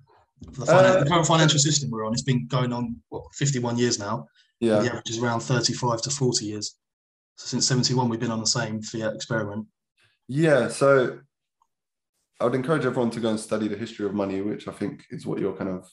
[0.54, 3.24] For the, finan- Uh, the current financial system we're on, it's been going on what
[3.36, 4.28] 51 years now.
[4.60, 4.80] Yeah.
[4.80, 6.76] The average is around 35 to 40 years.
[7.38, 9.67] So since 71, we've been on the same fiat experiment.
[10.28, 11.19] Yeah, so
[12.39, 15.06] I would encourage everyone to go and study the history of money, which I think
[15.12, 15.89] is what you're kind of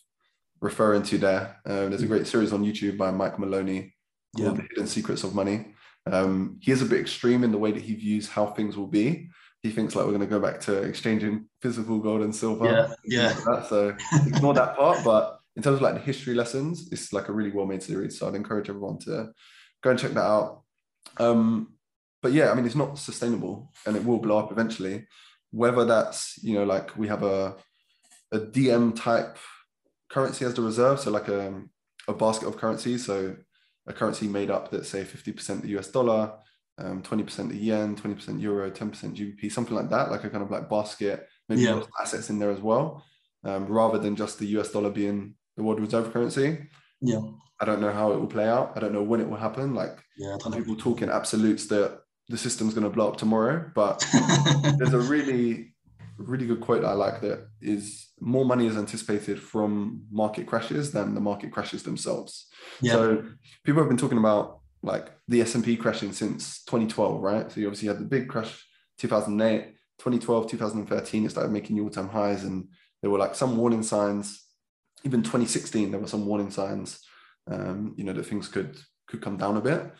[0.60, 1.60] referring to there.
[1.66, 3.94] Um, there's a great series on YouTube by Mike Maloney
[4.36, 4.62] called Yeah.
[4.62, 5.74] The Hidden Secrets of Money.
[6.10, 8.86] Um, he is a bit extreme in the way that he views how things will
[8.86, 9.30] be.
[9.62, 12.66] He thinks like we're going to go back to exchanging physical gold and silver.
[12.66, 13.38] Yeah, yeah.
[13.46, 13.66] like.
[13.66, 15.02] So ignore that part.
[15.04, 18.18] But in terms of like the history lessons, it's like a really well made series.
[18.18, 19.30] So I'd encourage everyone to
[19.82, 20.63] go and check that out.
[21.18, 21.74] Um,
[22.22, 25.06] but yeah, I mean, it's not sustainable and it will blow up eventually.
[25.50, 27.56] Whether that's, you know, like we have a,
[28.32, 29.36] a DM type
[30.10, 31.62] currency as the reserve, so like a,
[32.08, 33.06] a basket of currencies.
[33.06, 33.36] So
[33.86, 36.32] a currency made up that say 50% the US dollar,
[36.78, 40.50] um, 20% the yen, 20% euro, 10% GBP, something like that, like a kind of
[40.50, 41.82] like basket, maybe Yeah.
[42.00, 43.04] assets in there as well,
[43.44, 46.66] um, rather than just the US dollar being the world reserve currency.
[47.04, 47.22] Yeah.
[47.60, 48.72] I don't know how it will play out.
[48.76, 49.74] I don't know when it will happen.
[49.74, 50.36] Like Yeah.
[50.40, 54.04] Some people talk in absolutes that the system's going to blow up tomorrow, but
[54.78, 55.74] there's a really,
[56.16, 60.92] really good quote that I like that is more money is anticipated from market crashes
[60.92, 62.46] than the market crashes themselves.
[62.80, 62.92] yeah.
[62.92, 63.24] So
[63.64, 67.50] people have been talking about like the S&P crashing since 2012, right?
[67.50, 68.64] So you obviously had the big crash
[68.98, 72.68] 2008, 2012, 2013, it started making new all-time highs and
[73.00, 74.43] there were like some warning signs.
[75.04, 77.00] Even 2016, there were some warning signs,
[77.50, 79.92] um, you know, that things could could come down a bit.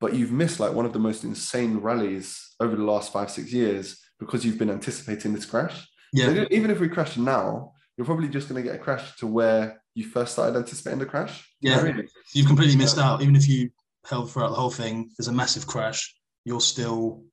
[0.00, 3.52] But you've missed like one of the most insane rallies over the last five, six
[3.52, 5.88] years because you've been anticipating this crash.
[6.12, 6.26] yeah.
[6.26, 9.26] So even if we crash now, you're probably just going to get a crash to
[9.26, 11.48] where you first started anticipating the crash.
[11.60, 11.82] Yeah.
[11.82, 12.08] mean?
[12.32, 13.22] You've completely missed out.
[13.22, 13.70] Even if you
[14.06, 16.14] held throughout the whole thing, there's a massive crash.
[16.44, 17.24] You're still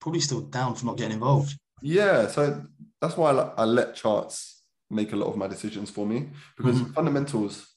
[0.00, 1.56] probably still down for not getting involved.
[1.80, 2.64] Yeah, so
[3.00, 4.61] that's why I, I let charts
[4.92, 6.94] make a lot of my decisions for me because Mhm.
[6.94, 7.68] fundamentals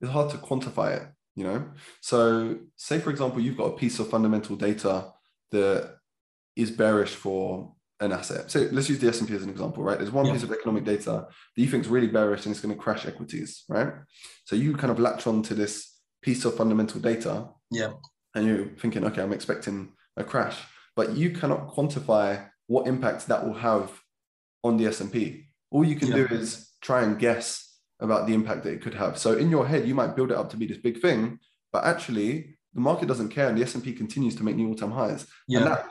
[0.00, 1.70] it's hard to quantify it, you know.
[2.02, 5.12] So, say for example, you've got a piece of fundamental data
[5.52, 5.96] that
[6.54, 8.50] is bearish for an asset.
[8.50, 9.98] So let's use the S&P as an example, right?
[9.98, 10.32] There's one Yeah.
[10.34, 13.06] piece of economic data that you think is really bearish and it's going to crash
[13.06, 13.90] equities, right?
[14.44, 17.94] So you kind of latch on to this piece of fundamental data Yeah.
[18.34, 20.62] and you're thinking, okay, I'm expecting a crash,
[20.94, 24.02] but you cannot quantify what impact that will have
[24.62, 25.45] on the S&P.
[25.70, 26.16] All you can Yeah.
[26.16, 29.18] do is try and guess about the impact that it could have.
[29.18, 31.38] So in your head, you might build it up to be this big thing,
[31.72, 35.26] but actually the market doesn't care and the S&P continues to make new all-time highs.
[35.48, 35.58] Yeah.
[35.58, 35.86] And that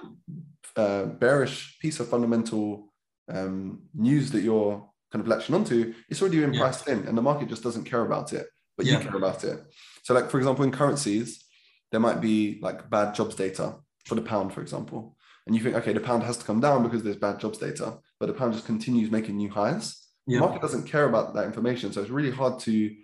[0.77, 2.91] uh, bearish piece of fundamental
[3.27, 6.59] um, news that you're kind of latching onto, it's already been Yeah.
[6.61, 8.99] priced in and the market just doesn't care about it, but Yeah.
[8.99, 9.63] you care about it.
[10.03, 11.43] So like, for example, in currencies,
[11.91, 15.17] there might be like bad jobs data for the pound, for example.
[15.47, 17.97] And you think, okay, the pound has to come down because there's bad jobs data,
[18.25, 20.01] but the pound just continues making new highs.
[20.25, 20.39] Yeah.
[20.39, 21.93] The market doesn't care about that information.
[21.93, 22.95] So it's really hard to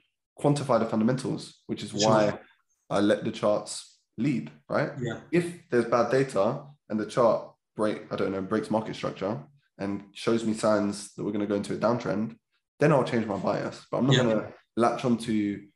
[0.42, 2.10] quantify the fundamentals, which is Sure.
[2.10, 2.40] why
[2.90, 4.90] I let the charts lead, right?
[5.00, 5.20] Yeah.
[5.32, 9.44] If there's bad data and the chart break, I don't know, breaks market structure
[9.78, 12.36] and shows me signs that we're going to go into a downtrend,
[12.80, 13.86] then I'll change my bias.
[13.92, 14.24] But I'm not Yeah.
[14.24, 15.68] going to latch onto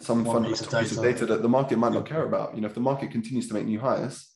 [0.00, 1.26] some One piece fundamental of piece of data.
[1.26, 2.12] that the market might not Yeah.
[2.14, 2.54] care about.
[2.54, 4.28] You know, if the market continues to make new highs,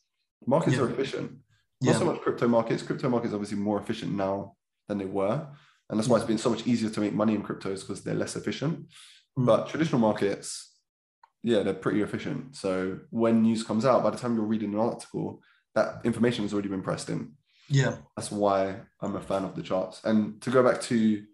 [0.45, 0.83] markets Yeah.
[0.83, 1.39] are efficient.
[1.83, 2.83] Not so much crypto markets.
[2.83, 4.57] Crypto markets are obviously more efficient now
[4.89, 5.47] than they were.
[5.91, 8.15] And that's why it's been so much easier to make money in cryptos because they're
[8.15, 8.87] less efficient.
[9.39, 9.47] Mm.
[9.47, 10.71] But traditional markets,
[11.43, 12.57] yeah, they're pretty efficient.
[12.57, 15.43] So when news comes out, by the time you're reading an article,
[15.75, 17.33] that information has already been pressed in.
[17.69, 17.97] Yeah.
[18.17, 20.01] That's why I'm a fan of the charts.
[20.05, 21.25] And to go back to,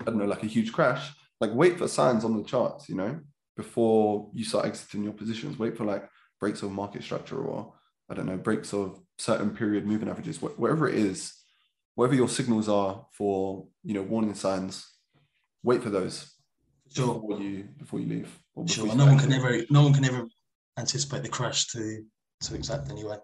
[0.00, 2.96] I don't know, like a huge crash, like wait for signs on the charts, you
[2.96, 3.20] know,
[3.56, 5.58] before you start exiting your positions.
[5.58, 6.08] Wait for like
[6.40, 7.74] breaks of market structure or
[8.10, 11.32] I don't know, breaks of certain period moving averages, wh- whatever it is,
[11.94, 14.86] whatever your signals are for, you know, warning signs,
[15.62, 16.30] wait for those
[16.90, 17.14] Sure.
[17.14, 18.38] before you before you leave.
[18.54, 18.86] Before Sure.
[18.86, 20.26] you no one can ever no one can ever
[20.78, 22.04] anticipate the crash to
[22.42, 23.16] to exact anyway.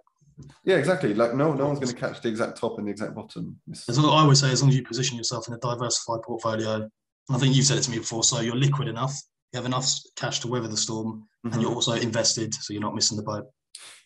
[0.65, 1.13] Yeah, exactly.
[1.13, 3.61] Like no, no one's going to catch the exact top and the exact bottom.
[3.69, 6.23] It's- As long, I always say, as long as you position yourself in a diversified
[6.23, 6.91] portfolio, and
[7.37, 9.15] I think you've said it to me before, so you're liquid enough,
[9.53, 11.53] you have enough cash to weather the storm, Mhm.
[11.53, 13.45] and you're also invested, so you're not missing the boat.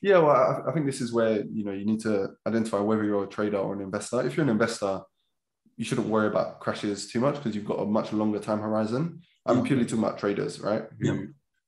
[0.02, 0.30] Yeah, well,
[0.66, 3.28] I, I think this is where you know you need to identify whether you're a
[3.28, 4.24] trader or an investor.
[4.26, 5.00] If you're an investor,
[5.76, 9.20] you shouldn't worry about crashes too much because you've got a much longer time horizon.
[9.46, 9.64] I'm Yeah.
[9.64, 10.84] purely talking about traders, right?
[11.00, 11.22] Who Yeah.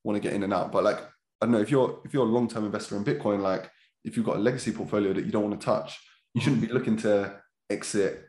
[0.04, 0.70] want to get in and out.
[0.70, 3.40] But like, I don't know if you're if you're a long term investor in Bitcoin,
[3.40, 3.70] like
[4.04, 5.98] if you've got a legacy portfolio that you don't want to touch,
[6.35, 8.24] you shouldn't be looking to exit.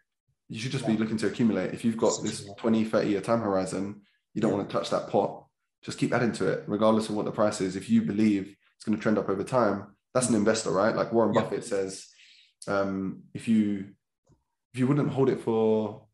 [0.49, 1.73] You should just be looking to accumulate.
[1.73, 4.01] If you've got this 20, 30 year time horizon,
[4.33, 4.57] you don't Yeah.
[4.57, 5.45] want to touch that pot.
[5.83, 7.75] Just keep adding to it, regardless of what the price is.
[7.75, 10.95] If you believe it's going to trend up over time, that's an investor, right?
[10.95, 11.41] Like Warren Yeah.
[11.41, 12.07] Buffett says,
[12.67, 13.89] um, if you
[14.73, 16.05] if you wouldn't hold it for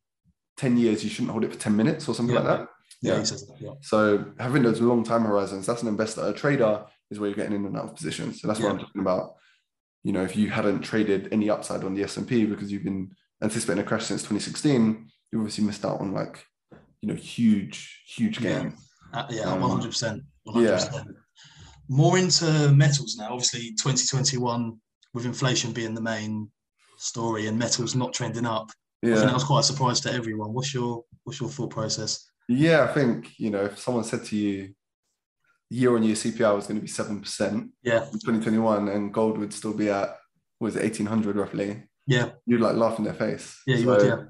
[0.57, 2.41] 10 years, you shouldn't hold it for 10 minutes or something Yeah.
[2.41, 2.69] like that.
[3.01, 3.19] Yeah, Yeah.
[3.19, 3.59] he says that.
[3.59, 3.71] Yeah.
[3.81, 6.21] So having those long time horizons, that's an investor.
[6.21, 8.39] A trader is where you're getting in and out of positions.
[8.39, 9.35] So that's what I'm talking about.
[10.03, 13.83] You know, if you hadn't traded any upside on the S&P because you've been anticipating
[13.83, 16.45] a crash since 2016, you obviously missed out on like,
[17.01, 18.61] you know, huge, huge Yeah.
[18.63, 18.89] gains.
[19.11, 20.23] Uh, yeah, Um, one hundred percent.
[20.43, 21.07] One hundred percent.
[21.89, 23.29] More into metals now.
[23.31, 24.79] Obviously, twenty twenty one
[25.13, 26.49] with inflation being the main
[26.97, 28.69] story and metals not trending up.
[29.03, 30.53] I think that was quite a surprise to everyone.
[30.53, 32.25] What's your what's your thought process?
[32.49, 34.73] Yeah, I think, you know, if someone said to you
[35.69, 39.53] year on year CPI was going to be 7% Yeah, in 2021 and gold would
[39.53, 40.17] still be at,
[40.59, 43.61] was it 1800 roughly, yeah, you'd like laugh in their face.
[43.65, 43.77] yeah.
[43.77, 44.23] You So- would, yeah,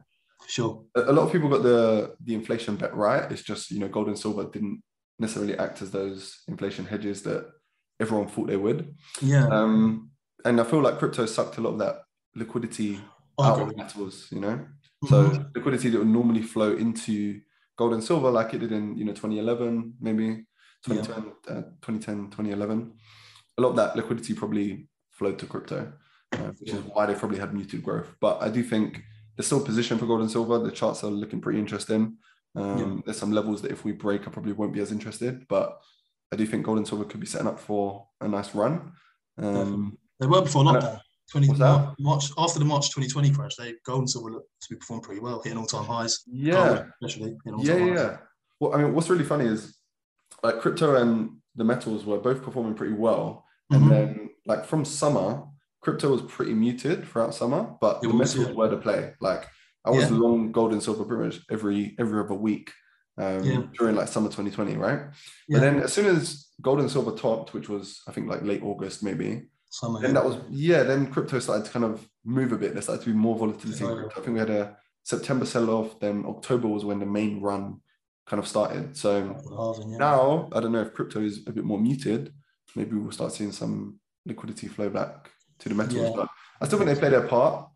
[0.48, 0.84] sure.
[0.96, 3.32] a a lot of people got the the inflation bet right.
[3.32, 4.82] It's just you know gold and silver didn't
[5.20, 7.52] necessarily act as those inflation hedges that
[8.00, 8.96] everyone thought they would.
[9.22, 10.12] Yeah, Um,
[10.46, 12.04] and I feel like crypto sucked a lot of that
[12.36, 13.00] liquidity
[13.40, 13.74] I out agree.
[13.74, 14.30] of metals.
[14.32, 14.68] You know,
[15.04, 15.52] so Mhm.
[15.56, 17.42] liquidity that would normally flow into
[17.78, 20.46] gold and silver, like it did in you know 2011, maybe
[20.84, 22.98] 2010, uh, 2010 2011.
[23.58, 25.94] A lot of that liquidity probably flowed to crypto,
[26.38, 28.16] uh, which is why they probably had muted growth.
[28.20, 29.04] But I do think
[29.36, 30.60] there's still position for gold and silver.
[30.60, 32.18] The charts are looking pretty interesting.
[32.56, 33.02] Um, Yeah.
[33.06, 35.48] There's some levels that if we break, I probably won't be as interested.
[35.48, 35.80] But
[36.32, 38.92] I do think gold and silver could be setting up for a nice run.
[39.38, 41.00] Um, They were before lockdown.
[41.32, 41.48] 20.
[42.00, 45.22] March after the March 2020 crash, they gold and silver looked to be performed pretty
[45.22, 46.22] well, hitting all time highs.
[46.28, 47.68] yeah, especially yeah, highs.
[47.90, 48.18] yeah.
[48.60, 49.78] Well, I mean, what's really funny is
[50.44, 53.76] like crypto and the metals were both performing pretty well, Mhm.
[53.78, 55.44] and then like from summer,
[55.82, 58.56] crypto was pretty muted throughout summer, but It the was, metals yeah.
[58.56, 59.14] were the play.
[59.22, 59.48] Like
[59.86, 60.18] I was Yeah.
[60.18, 62.72] long gold and silver pretty much every every other week
[63.18, 63.64] um, Yeah.
[63.78, 65.02] during like summer 2020, right?
[65.48, 65.58] Yeah.
[65.58, 68.64] But then as soon as gold and silver topped, which was I think like late
[68.64, 70.84] August maybe, Summer, then that was yeah.
[70.84, 72.74] Then crypto started to kind of move a bit.
[72.74, 74.06] There started to be more volatility Yeah.
[74.16, 76.00] I think we had a September sell off.
[76.00, 77.82] Then October was when the main run
[78.26, 78.96] kind of started.
[78.96, 79.98] So halving, yeah.
[79.98, 82.34] now I don't know if crypto is a bit more muted.
[82.76, 85.96] Maybe we'll start seeing some liquidity flow back to the metals.
[86.02, 86.14] Yeah.
[86.16, 86.30] But
[86.62, 87.70] I still think they play their part.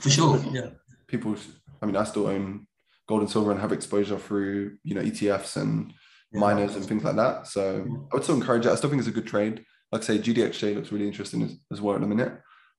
[0.00, 0.70] For sure, yeah.
[1.14, 1.36] People,
[1.80, 2.66] I mean, I still own
[3.06, 5.92] gold and silver and have exposure through you know ETFs and
[6.32, 6.40] Yeah.
[6.40, 7.46] miners and things like that.
[7.46, 7.96] So Yeah.
[8.10, 8.72] I would still encourage it.
[8.72, 9.64] I still think it's a good trade.
[9.92, 12.32] Like I say, GDXJ looks really interesting as, as well in a minute.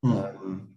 [0.03, 0.11] Mm.
[0.35, 0.67] Um,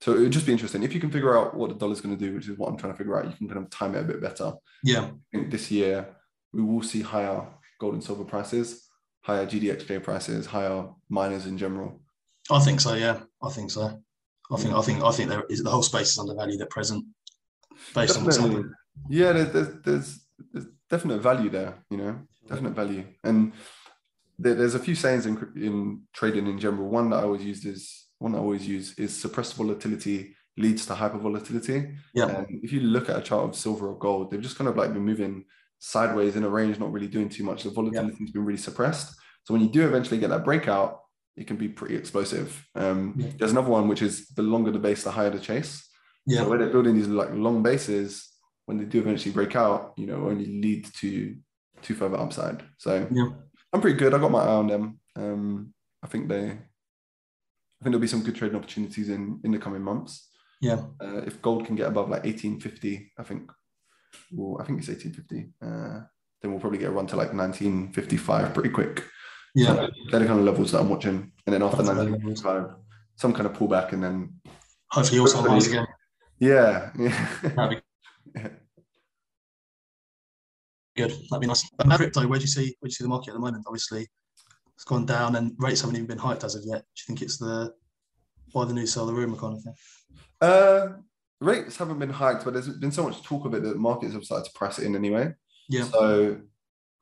[0.00, 2.16] so it would just be interesting if you can figure out what the dollar's going
[2.16, 3.24] to do, which is what I'm trying to figure out.
[3.28, 4.52] You can kind of time it a bit better.
[4.84, 6.14] Yeah, I think this year
[6.52, 7.42] we will see higher
[7.80, 8.88] gold and silver prices,
[9.22, 12.00] higher GDXJ prices, higher miners in general.
[12.50, 12.94] I think so.
[12.94, 13.98] Yeah, I think so.
[14.50, 17.04] I think I think I think there is the whole space is undervalued at present,
[17.94, 18.62] based on what's Definitely.
[18.62, 18.74] happening.
[19.08, 20.20] Yeah, there, there's, there's
[20.52, 23.04] there's definite value there, you know, definite value.
[23.22, 23.52] And
[24.38, 26.88] there, there's a few sayings in in trading in general.
[26.88, 30.94] One that I always use is one I always use is suppressed volatility leads to
[30.94, 31.94] hyper volatility.
[32.14, 34.68] Yeah, And if you look at a chart of silver or gold, they've just kind
[34.68, 35.44] of like been moving
[35.78, 37.64] sideways in a range, not really doing too much.
[37.64, 39.16] The volatility's been really suppressed.
[39.42, 41.00] So when you do eventually get that breakout,
[41.36, 42.66] it can be pretty explosive.
[42.74, 43.28] Um, Yeah.
[43.38, 45.88] There's another one which is the longer the base, the higher the chase.
[46.26, 48.30] yeah, So when they're building these like long bases,
[48.66, 51.36] when they do eventually break out, you know, only lead to
[51.82, 52.62] to further upside.
[52.78, 53.28] So yeah.
[53.72, 54.14] I'm pretty good.
[54.14, 55.00] I got my eye on them.
[55.16, 59.58] Um, I think they, I think there'll be some good trading opportunities in in the
[59.58, 60.28] coming months.
[60.60, 60.80] Yeah.
[61.02, 63.50] Uh, if gold can get above like 1850, I think,
[64.32, 65.52] well, I think it's 1850.
[65.60, 66.06] Uh,
[66.40, 69.04] then we'll probably get a run to like 1955 pretty quick.
[69.54, 69.74] Yeah, So
[70.10, 71.30] they're the kind of levels that I'm watching.
[71.46, 72.74] And then after 1955,
[73.16, 74.40] some kind of pullback, and then
[74.90, 75.86] hopefully rise again.
[76.40, 77.28] yeah, yeah.
[77.42, 77.82] That'd be
[78.40, 78.48] Yeah.
[80.96, 81.10] good.
[81.30, 81.68] That'd be nice.
[81.76, 83.64] But crypto, where do you see where do you see the market at the moment?
[83.66, 84.08] Obviously,
[84.74, 86.82] it's gone down and rates haven't even been hiked as of yet.
[86.82, 87.72] Do you think it's the
[88.52, 89.74] buy the new, sell the rumor kind of thing?
[90.40, 90.86] Uh,
[91.40, 94.24] rates haven't been hiked, but there's been so much talk of it that markets have
[94.24, 95.32] started to price it in anyway.
[95.68, 96.40] Yeah, So,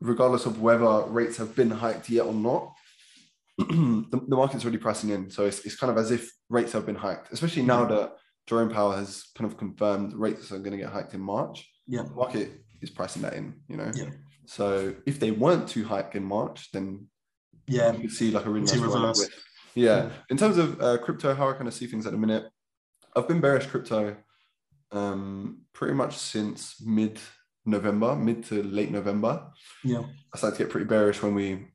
[0.02, 2.72] regardless of whether rates have been hiked yet or not,
[3.58, 5.30] the, the market's already pricing in.
[5.30, 8.70] So it's, it's kind of as if rates have been hiked, especially now that Jerome
[8.70, 11.68] Powell has kind of confirmed rates are going to get hiked in March.
[11.86, 13.90] yeah, The market is pricing that in, you know.
[13.94, 14.10] Yeah.
[14.46, 17.06] So if they weren't to hike in March, then
[17.68, 17.92] yeah.
[17.92, 19.20] you could see like a really nice reverse.
[19.20, 19.28] Yeah.
[19.74, 20.10] Yeah.
[20.28, 22.44] In terms of uh, crypto, how I kind of see things at the minute,
[23.14, 24.16] I've been bearish crypto
[24.90, 27.18] um, pretty much since mid
[27.64, 29.46] November, mid to late November.
[29.84, 30.02] Yeah.
[30.34, 31.68] I started to get pretty bearish when we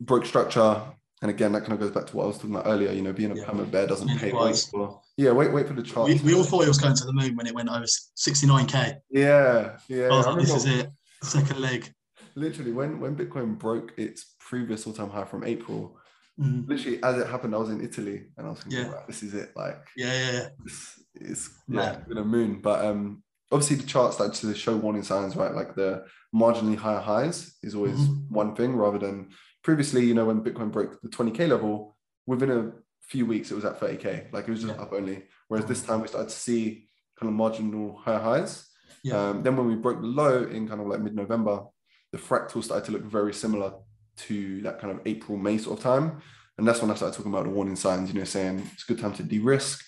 [0.00, 0.80] broke structure.
[1.22, 2.92] And again, that kind of goes back to what I was talking about earlier.
[2.92, 3.44] You know, being a Yeah.
[3.44, 4.32] permanent bear doesn't pay.
[4.32, 6.08] Wait for, yeah, wait, wait for the chart.
[6.08, 7.84] We, we all thought it was going to the moon when it went over
[8.16, 8.96] 69k.
[9.10, 10.06] Yeah, yeah.
[10.06, 10.90] I was like, this is it.
[11.22, 11.92] Second leg.
[12.36, 15.96] Literally, when when Bitcoin broke its previous all-time high from April,
[16.40, 16.66] Mm.
[16.66, 18.92] literally as it happened, I was in Italy and I was thinking, Yeah.
[18.92, 19.50] right, this is it.
[19.54, 20.48] Like, Yeah, yeah, yeah.
[20.64, 22.60] it's, it's yeah, been a moon.
[22.62, 23.22] But um,
[23.52, 25.54] obviously the charts started to show warning signs, right?
[25.54, 28.30] Like the marginally higher highs is always Mhm.
[28.30, 29.30] one thing, rather than
[29.62, 33.64] previously, you know, when Bitcoin broke the 20k level, within a few weeks it was
[33.64, 34.28] at 30k.
[34.32, 34.82] Like it was just Yeah.
[34.82, 35.24] up only.
[35.48, 38.68] Whereas this time we started to see kind of marginal higher highs.
[39.02, 39.30] Yeah.
[39.30, 41.64] Um, then when we broke the low in kind of like mid-November,
[42.12, 43.72] the fractal started to look very similar
[44.18, 46.20] to that kind of April, May sort of time.
[46.58, 48.92] And that's when I started talking about the warning signs, you know, saying it's a
[48.92, 49.82] good time to de-risk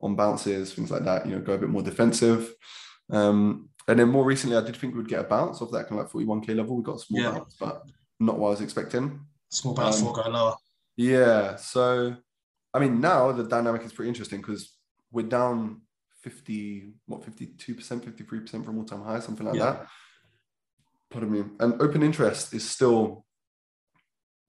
[0.00, 2.54] on bounces, things like that, you know, go a bit more defensive.
[3.10, 6.00] Um, and then more recently, I did think we'd get a bounce off that kind
[6.00, 6.76] of like 41k level.
[6.76, 7.30] We got a small Yeah.
[7.32, 7.84] bounce, but
[8.20, 9.20] not what I was expecting.
[9.50, 10.56] Small bounce Um, going lower.
[10.96, 11.56] Yeah.
[11.56, 12.16] So,
[12.74, 14.76] I mean, now the dynamic is pretty interesting because
[15.10, 15.82] we're down
[16.22, 19.72] 50, what, 52%, 53% from all time high, something like Yeah.
[19.72, 19.86] that.
[21.10, 21.44] Pardon me.
[21.60, 23.24] And open interest is still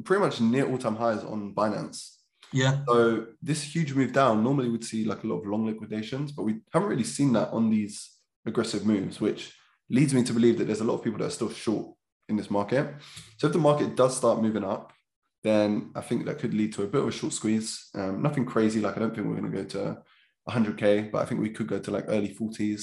[0.04, 2.18] pretty much near all time highs on Binance.
[2.52, 2.84] Yeah.
[2.88, 6.44] So, this huge move down, normally we'd see like a lot of long liquidations, but
[6.44, 8.18] we haven't really seen that on these
[8.50, 9.54] aggressive moves, which
[9.90, 11.96] leads me to believe that there's a lot of people that are still short
[12.28, 12.96] in this market.
[13.38, 14.94] So, if the market does start moving up,
[15.44, 17.90] then I think that could lead to a bit of a short squeeze.
[17.96, 18.82] Um, nothing crazy.
[18.82, 19.98] Like I don't think we're going to go to
[20.50, 22.82] 100k, but I think we could go to like early 40s,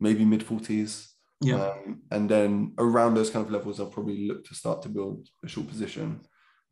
[0.00, 1.08] maybe mid 40s.
[1.40, 1.66] Yeah.
[1.66, 5.28] Um, and then around those kind of levels, I'll probably look to start to build
[5.44, 6.20] a short position.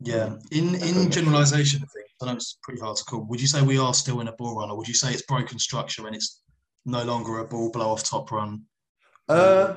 [0.01, 0.37] Yeah.
[0.53, 3.27] In in generalization of things, I know it's pretty hard to call.
[3.29, 5.23] Would you say we are still in a bull run, or would you say it's
[5.23, 6.43] broken structure and it's
[6.85, 8.63] no longer a bull blow off top run?
[9.29, 9.77] Uh,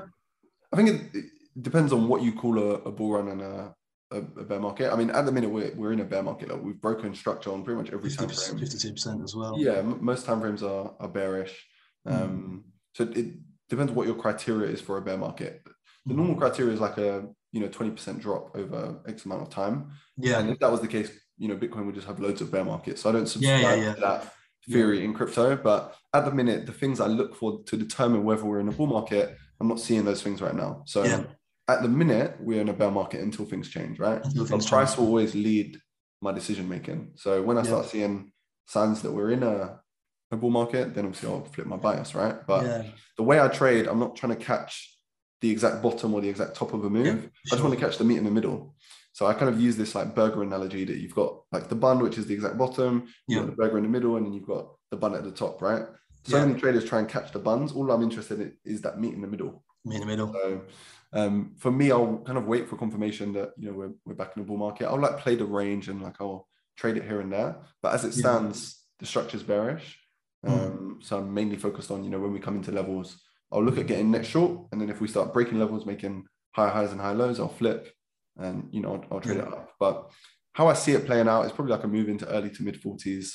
[0.72, 1.26] I think it, it
[1.62, 3.76] depends on what you call a, a bull run and a,
[4.12, 4.92] a, a bear market.
[4.92, 6.50] I mean, at the minute we're, we're in a bear market.
[6.50, 8.60] Like we've broken structure on pretty much every time frame.
[8.60, 9.56] Fifty-two percent as well.
[9.58, 11.66] Yeah, m- most time frames are, are bearish.
[12.06, 13.28] Um, So it
[13.70, 15.62] depends what your criteria is for a bear market.
[16.06, 19.50] The normal criteria is like a you know twenty percent drop over X amount of
[19.50, 19.92] time.
[20.18, 20.40] Yeah.
[20.40, 22.66] And if that was the case, you know, Bitcoin would just have loads of bear
[22.66, 23.02] markets.
[23.02, 23.94] So I don't Yeah, subscribe yeah, yeah.
[23.94, 24.34] to that
[24.70, 25.56] theory in crypto.
[25.56, 28.72] But at the minute, the things I look for to determine whether we're in a
[28.74, 30.84] bull market, I'm not seeing those things right now.
[30.86, 31.24] So Yeah.
[31.68, 34.22] at the minute, we're in a bear market until things change, right?
[34.24, 34.98] Until And price change.
[34.98, 35.80] will always lead
[36.22, 37.14] my decision making.
[37.16, 37.68] So when I Yeah.
[37.68, 38.32] start seeing
[38.68, 39.82] signs that we're in a
[40.30, 42.46] a bull market, then obviously I'll flip my bias, right?
[42.46, 42.84] But yeah,
[43.16, 45.00] the way I trade, I'm not trying to catch
[45.40, 47.24] the exact bottom or the exact top of a move.
[47.24, 48.76] Yeah, I just want to catch the meat in the middle.
[49.14, 52.00] So I kind of use this like burger analogy that you've got like the bun,
[52.00, 53.40] which is the exact bottom, you've Yeah.
[53.40, 55.62] got the burger in the middle, and then you've got the bun at the top,
[55.62, 55.86] right?
[56.28, 56.46] So Yeah.
[56.46, 57.72] many traders try and catch the buns.
[57.72, 59.64] All I'm interested in is that meat in the middle.
[59.86, 60.34] me in the middle.
[60.34, 60.62] So
[61.14, 64.34] um, for me, I'll kind of wait for confirmation that you know we're, we're back
[64.36, 64.88] in the bull market.
[64.88, 67.56] I'll like play the range and like I'll trade it here and there.
[67.82, 68.20] But as it Yeah.
[68.40, 69.98] stands, the structure's bearish.
[70.46, 70.50] Mm.
[70.50, 73.22] Um, so I'm mainly focused on you know when we come into levels,
[73.52, 76.70] I'll look at getting next short, and then if we start breaking levels, making higher
[76.70, 77.94] highs and high lows, I'll flip,
[78.38, 79.48] and you know I'll, I'll trade Yeah.
[79.48, 79.72] it up.
[79.80, 80.12] But
[80.52, 82.82] how I see it playing out is probably like a move into early to mid
[82.82, 83.30] 40s,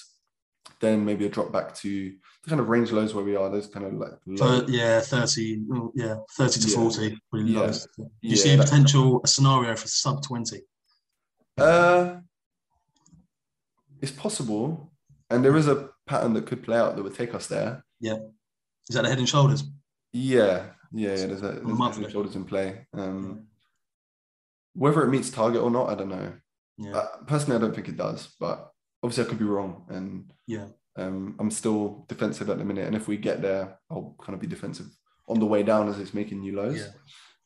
[0.80, 3.48] then maybe a drop back to the kind of range lows where we are.
[3.48, 4.64] Those kind of like low.
[4.68, 6.74] Yeah, 30, mm, yeah, 30 to Yeah.
[6.74, 7.18] 40.
[7.32, 7.66] Really Yeah.
[7.70, 10.60] Do you Yeah, see a potential a scenario for sub 20?
[11.58, 12.20] Uh,
[14.00, 14.92] it's possible,
[15.30, 17.84] and there is a pattern that could play out that would take us there.
[18.00, 18.16] Yeah,
[18.88, 19.62] is that the head and shoulders?
[20.12, 21.26] Yeah, yeah, yeah.
[21.26, 22.86] There's a there's head and shoulders in play.
[22.92, 23.46] Um,
[24.74, 26.32] whether it meets target or not, I don't know.
[26.78, 26.96] Yeah.
[26.96, 28.71] Uh, personally, I don't think it does, but
[29.02, 30.68] obviously I could be wrong, and Yeah.
[30.96, 32.86] um, I'm still defensive at the minute.
[32.86, 34.86] And if we get there, I'll kind of be defensive
[35.28, 36.78] on the way down as it's making new lows.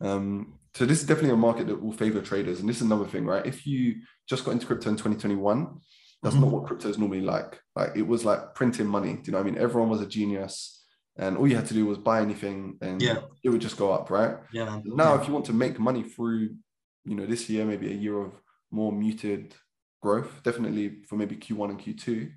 [0.00, 0.12] Yeah.
[0.12, 2.60] Um, so this is definitely a market that will favor traders.
[2.60, 3.46] And this is another thing, right?
[3.46, 3.96] If you
[4.28, 5.80] just got into crypto in 2021,
[6.22, 6.40] that's Mhm.
[6.40, 7.60] not what crypto is normally like.
[7.74, 9.14] Like it was like printing money.
[9.14, 9.58] Do you know what I mean?
[9.60, 10.84] Everyone was a genius
[11.16, 13.22] and all you had to do was buy anything and Yeah.
[13.42, 14.36] it would just go up, right?
[14.52, 14.80] Yeah.
[14.84, 15.20] Now, Yeah.
[15.20, 16.56] if you want to make money through,
[17.04, 18.32] you know, this year, maybe a year of
[18.70, 19.54] more muted
[20.00, 22.30] growth, definitely for maybe Q1 and Q2,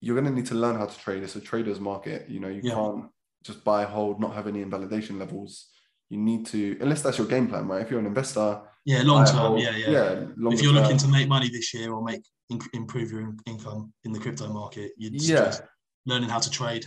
[0.00, 1.22] you're going to need to learn how to trade.
[1.22, 2.28] It's a trader's market.
[2.28, 2.74] You know, you Yeah.
[2.74, 3.04] can't
[3.42, 5.66] just buy, hold, not have any invalidation levels.
[6.08, 7.82] You need to, unless that's your game plan, right?
[7.82, 9.36] If you're an investor, yeah, long term.
[9.36, 9.60] hold.
[9.60, 9.90] Yeah, yeah.
[9.90, 12.22] yeah if you're looking to make money this year or make
[12.72, 15.54] improve your income in the crypto market, you'd Yeah.
[16.06, 16.86] learning how to trade.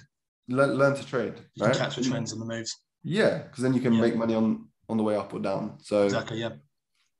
[0.49, 1.73] learn, learn to trade, You right?
[1.73, 2.75] can catch the trends and the moves.
[3.03, 4.01] Yeah, because then you can Yeah.
[4.01, 5.79] make money on on the way up or down.
[5.79, 6.39] So Exactly.
[6.41, 6.55] Yeah.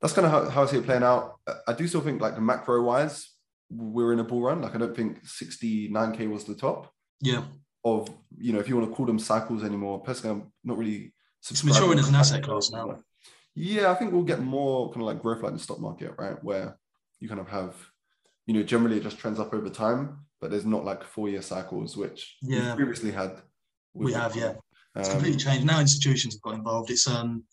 [0.03, 1.39] That's kind of how, how I see it playing out.
[1.47, 3.29] Uh, I do still think like macro wise,
[3.71, 4.61] we're in a bull run.
[4.61, 6.91] Like I don't think 69k was the top
[7.21, 7.43] Yeah.
[7.85, 10.01] of you know if you want to call them cycles anymore.
[10.01, 11.13] Personally, I'm not really.
[11.49, 12.99] It's maturing as an asset class now.
[13.55, 16.13] Yeah, I think we'll get more kind of like growth like in the stock market,
[16.17, 16.41] right?
[16.43, 16.77] Where
[17.21, 17.75] you kind of have,
[18.45, 21.41] you know, generally it just trends up over time, but there's not like four year
[21.41, 22.75] cycles, which we Yeah.
[22.75, 23.41] previously had.
[23.93, 24.55] We have, yeah.
[24.95, 25.65] It's Um, completely changed.
[25.65, 26.89] Now institutions have got involved.
[26.91, 27.43] It's um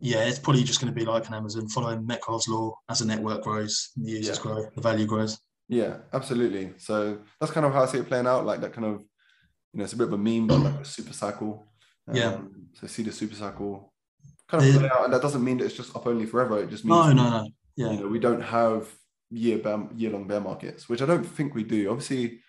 [0.00, 3.06] yeah, it's probably just going to be like an Amazon following Metcalfe's law as the
[3.06, 4.42] network grows, the users Yeah.
[4.42, 5.38] grow, the value grows.
[5.68, 6.74] Yeah, absolutely.
[6.78, 8.44] So that's kind of how I see it playing out.
[8.44, 9.00] Like that kind of,
[9.72, 11.66] you know, it's a bit of a meme, but like a super cycle.
[12.12, 12.34] Yeah.
[12.34, 13.92] Um, so see the super cycle
[14.48, 16.62] kind of play out, and that doesn't mean that it's just up only forever.
[16.62, 17.44] It just means No, no, no.
[17.76, 18.00] you Yeah.
[18.00, 18.88] know we don't have
[19.30, 21.88] year bear, year long bear markets, which I don't think we do.
[21.90, 22.40] Obviously,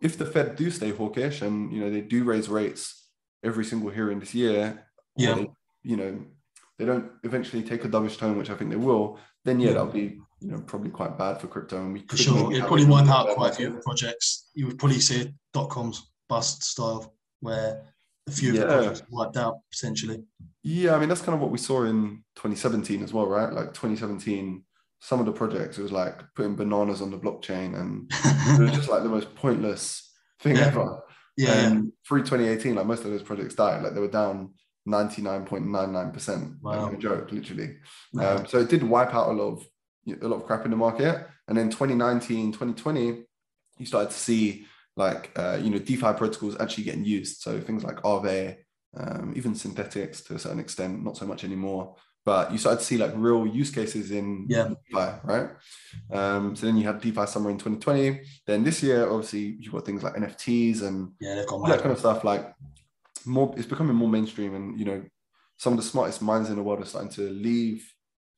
[0.00, 3.06] if the Fed do stay hawkish and you know they do raise rates
[3.44, 5.34] every single hearing this year, Yeah.
[5.36, 5.50] they,
[5.84, 6.24] you know,
[6.80, 9.18] they don't eventually take a dovish tone, which I think they will.
[9.44, 9.72] Then yeah, Yeah.
[9.74, 12.34] that'll be you know probably quite bad for crypto, and we For could sure.
[12.44, 13.56] maybe It'd probably a wipe bear out quite a market.
[13.56, 14.48] few projects.
[14.54, 17.82] You would probably see a dot coms bust style where
[18.26, 20.22] a few of the projects wiped out potentially.
[20.62, 23.52] Yeah, I mean that's kind of what we saw in 2017 as well, right?
[23.52, 24.62] Like 2017,
[25.00, 28.10] some of the projects it was like putting bananas on the blockchain, and
[28.58, 30.10] it was just like the most pointless
[30.40, 30.66] thing Yeah.
[30.68, 31.02] ever.
[31.36, 31.66] yeah, yeah.
[31.68, 33.82] And through 2018, like most of those projects died.
[33.82, 34.54] Like they were down
[34.88, 36.60] 99.99%.
[36.60, 36.82] Wow.
[36.82, 37.76] Like no joke, literally.
[38.12, 38.36] Wow.
[38.36, 39.66] Um, so it did wipe out a lot of
[40.22, 41.28] a lot of crap in the market.
[41.48, 43.24] And then 2019, 2020,
[43.78, 44.66] you started to see
[44.96, 47.40] like uh, you know DeFi protocols actually getting used.
[47.40, 48.56] So things like Aave,
[48.96, 51.96] um, even Synthetix to a certain extent, not so much anymore.
[52.24, 54.68] But you started to see like real use cases in Yeah.
[54.68, 55.50] DeFi, right?
[56.12, 58.20] Um, so then you had DeFi summer in 2020.
[58.46, 62.22] Then this year, obviously, you've got things like NFTs and yeah, that kind of stuff.
[62.22, 62.54] Like
[63.26, 65.02] more, it's becoming more mainstream, and you know,
[65.56, 67.92] some of the smartest minds in the world are starting to leave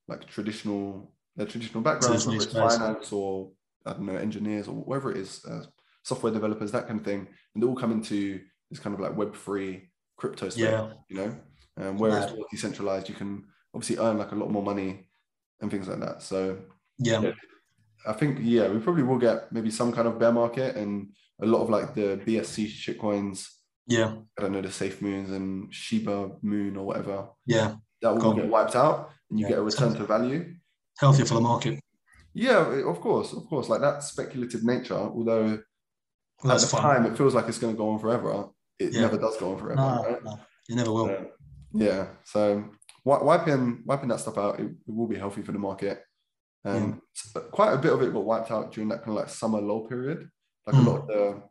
[0.09, 3.51] like traditional their traditional backgrounds, whether it's finance or
[3.87, 5.64] I don't know, engineers or whatever it is, uh,
[6.03, 9.16] software developers, that kind of thing, and they all come into this kind of like
[9.16, 9.83] Web3
[10.16, 10.62] crypto space.
[10.62, 10.91] Yeah.
[11.09, 11.37] You know,
[11.78, 15.09] um, whereas decentralized, you can obviously earn like a lot more money
[15.61, 16.22] and things like that.
[16.22, 16.59] So
[16.99, 17.20] Yeah.
[17.20, 17.33] Yeah.
[18.07, 21.47] I think yeah, we probably will get maybe some kind of bear market and a
[21.47, 23.49] lot of like the BSC shitcoins.
[23.87, 24.14] Yeah.
[24.39, 27.28] I don't know the Safe Moons and Shiba Moon or whatever.
[27.47, 27.76] Yeah.
[28.01, 28.37] That will Gone.
[28.37, 29.51] get wiped out, and you Yeah.
[29.51, 30.55] get a return to value.
[30.99, 31.80] Healthier for the market.
[32.35, 32.59] Yeah,
[32.89, 33.68] of course, of course.
[33.68, 35.62] Like that speculative nature, although
[36.43, 36.80] Well, at the fun.
[36.83, 39.03] time it feels like it's going to go on forever, it Yeah.
[39.03, 39.76] never does go on forever.
[39.80, 40.24] No, right?
[40.24, 41.26] no, you never will.
[41.74, 42.09] Yeah.
[42.24, 42.64] So
[43.05, 46.03] wi- wiping wiping that stuff out, it, it will be healthy for the market.
[46.64, 49.28] Um, s- Quite a bit of it got wiped out during that kind of like
[49.28, 50.28] summer lull period.
[50.66, 50.87] Like Mm.
[50.87, 51.43] a lot of the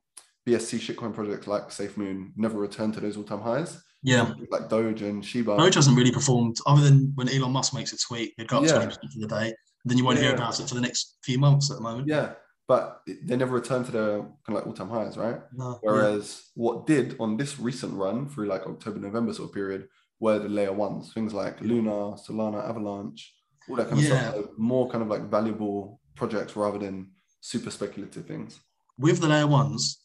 [0.47, 3.81] BSC shitcoin projects like SafeMoon never returned to those all-time highs.
[4.03, 4.33] Yeah.
[4.49, 5.57] Like Doge and Shiba.
[5.57, 8.69] Doge hasn't really performed other than when Elon Musk makes a tweet, it got up
[8.69, 8.87] Yeah.
[8.87, 9.53] 20% for the day.
[9.85, 12.07] Then you won't hear about it for the next few months at the moment.
[12.07, 12.33] Yeah,
[12.67, 15.39] but they never returned to the kind of like all-time highs, right?
[15.53, 15.77] No.
[15.81, 19.87] Whereas what did on this recent run through like October, November sort of period
[20.19, 23.33] were the layer ones, things like Luna, Solana, Avalanche,
[23.69, 24.31] all that kind of Yeah.
[24.31, 24.45] stuff.
[24.57, 27.11] More kind of like valuable projects rather than
[27.41, 28.59] super speculative things.
[28.97, 29.99] With the layer ones,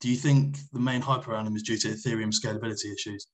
[0.00, 3.26] do you think the main hype around them is due to Ethereum scalability issues?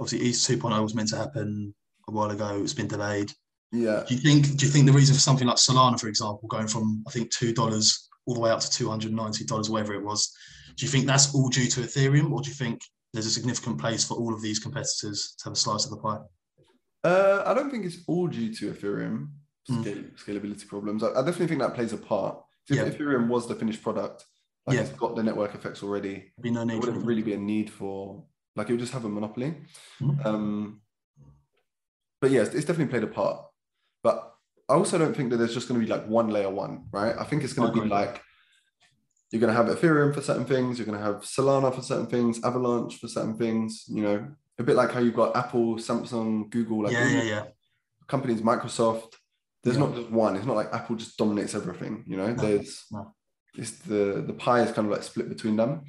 [0.00, 1.74] Obviously, ETH 2.0 was meant to happen
[2.08, 2.60] a while ago.
[2.62, 3.32] It's been delayed.
[3.72, 4.02] Yeah.
[4.08, 4.56] Do you think?
[4.56, 7.30] Do you think the reason for something like Solana, for example, going from I think
[7.30, 10.32] two dollars all the way up to two hundred ninety dollars, whatever it was,
[10.76, 12.80] do you think that's all due to Ethereum, or do you think
[13.12, 15.96] there's a significant place for all of these competitors to have a slice of the
[15.98, 16.18] pie?
[17.04, 19.28] Uh, I don't think it's all due to Ethereum
[19.70, 20.10] Mm.
[20.16, 21.04] scalability problems.
[21.04, 22.40] I, I definitely think that plays a part.
[22.68, 22.84] If Yeah.
[22.88, 24.24] Ethereum was the finished product,
[24.70, 24.90] like Yeah.
[24.90, 27.70] it's got the network effects already, be no there need wouldn't really be a need
[27.70, 28.24] for
[28.56, 29.54] like it would just have a monopoly.
[30.00, 30.24] Mhm.
[30.26, 30.80] Um,
[32.20, 33.44] but yes, it's definitely played a part.
[34.02, 34.34] But
[34.68, 37.14] I also don't think that there's just going to be like one layer one, right?
[37.18, 38.20] I think it's going to be like
[39.30, 42.06] you're going to have Ethereum for certain things, you're going to have Solana for certain
[42.06, 43.84] things, Avalanche for certain things.
[43.88, 47.44] You know, a bit like how you've got Apple, Samsung, Google, like yeah, yeah, yeah.
[48.08, 49.12] companies, Microsoft.
[49.62, 49.84] There's Yeah.
[49.84, 50.36] not just one.
[50.36, 52.02] It's not like Apple just dominates everything.
[52.06, 53.14] You know, No, there's no.
[53.56, 55.82] It's the the pie is kind of like split between them.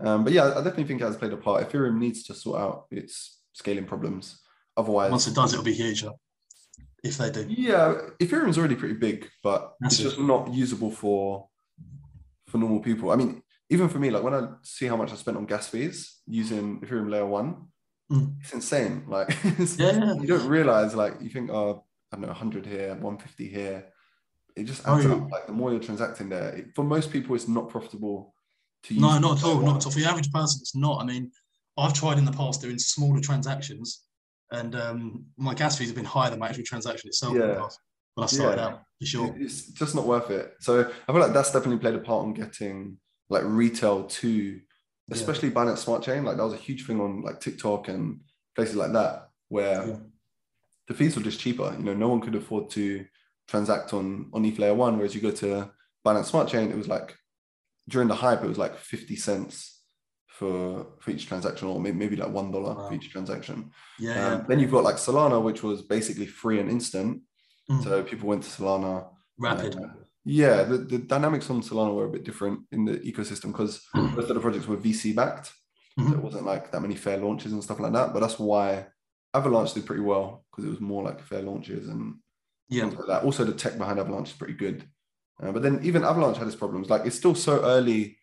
[0.00, 1.68] Um, but yeah, I definitely think it has played a part.
[1.70, 4.40] Ethereum needs to sort out its scaling problems.
[4.76, 6.04] Otherwise, Once it does, it'll be huge.
[7.04, 10.04] If they do, yeah, Ethereum's already pretty big, but That's it's it.
[10.04, 11.48] just not usable for
[12.48, 13.10] for normal people.
[13.10, 15.68] I mean, even for me, like when I see how much I spent on gas
[15.68, 17.68] fees using Ethereum Layer One,
[18.12, 18.34] Mm.
[18.40, 19.04] it's insane.
[19.08, 20.12] Like it's- yeah.
[20.20, 23.86] you don't realize, like you think, oh, I don't know, 100 here, 150 here.
[24.56, 25.12] It just Oh, adds yeah.
[25.14, 25.30] up.
[25.30, 28.34] Like the more you're transacting there, it, for most people, it's not profitable
[28.84, 29.00] to use.
[29.02, 29.60] No, not at all.
[29.60, 29.92] Not at all.
[29.92, 31.00] For the average person, it's not.
[31.02, 31.30] I mean,
[31.76, 34.04] I've tried in the past doing smaller transactions,
[34.52, 37.34] and um, my gas fees have been higher than my actual transaction itself.
[37.34, 37.54] in the Yeah.
[37.60, 37.80] past
[38.14, 38.66] when I started Yeah.
[38.68, 39.34] out, for sure.
[39.38, 40.54] It's just not worth it.
[40.60, 42.98] So I feel like that's definitely played a part on getting
[43.28, 44.60] like retail to,
[45.10, 46.24] especially Binance Smart Chain.
[46.24, 48.20] Like that was a huge thing on like TikTok and
[48.54, 49.96] places like that where Yeah.
[50.86, 51.74] the fees were just cheaper.
[51.76, 53.04] You know, no one could afford to
[53.48, 55.70] transact on on ETH Layer One, whereas you go to
[56.06, 57.16] Binance Smart Chain, it was like
[57.88, 59.82] during the hype, it was like fifty cents
[60.28, 62.88] for for each transaction, or maybe, maybe like one dollar Wow.
[62.88, 63.70] for each transaction.
[63.98, 67.22] Yeah, Um, then you've got like Solana, which was basically free and instant.
[67.70, 67.82] Mm.
[67.84, 69.08] So people went to Solana.
[69.38, 69.76] rapid.
[69.76, 69.88] Uh,
[70.26, 74.28] yeah, the, the dynamics on Solana were a bit different in the ecosystem because most
[74.30, 75.52] of the projects were VC backed.
[75.98, 76.12] So Mhm.
[76.14, 78.12] it wasn't like that many fair launches and stuff like that.
[78.12, 78.86] But that's why
[79.34, 82.16] Avalanche did pretty well because it was more like fair launches and
[82.68, 83.22] yeah, like that.
[83.24, 84.84] Also, the tech behind Avalanche is pretty good.
[85.42, 86.88] Uh, but then even Avalanche had its problems.
[86.90, 88.16] Like it's still so early.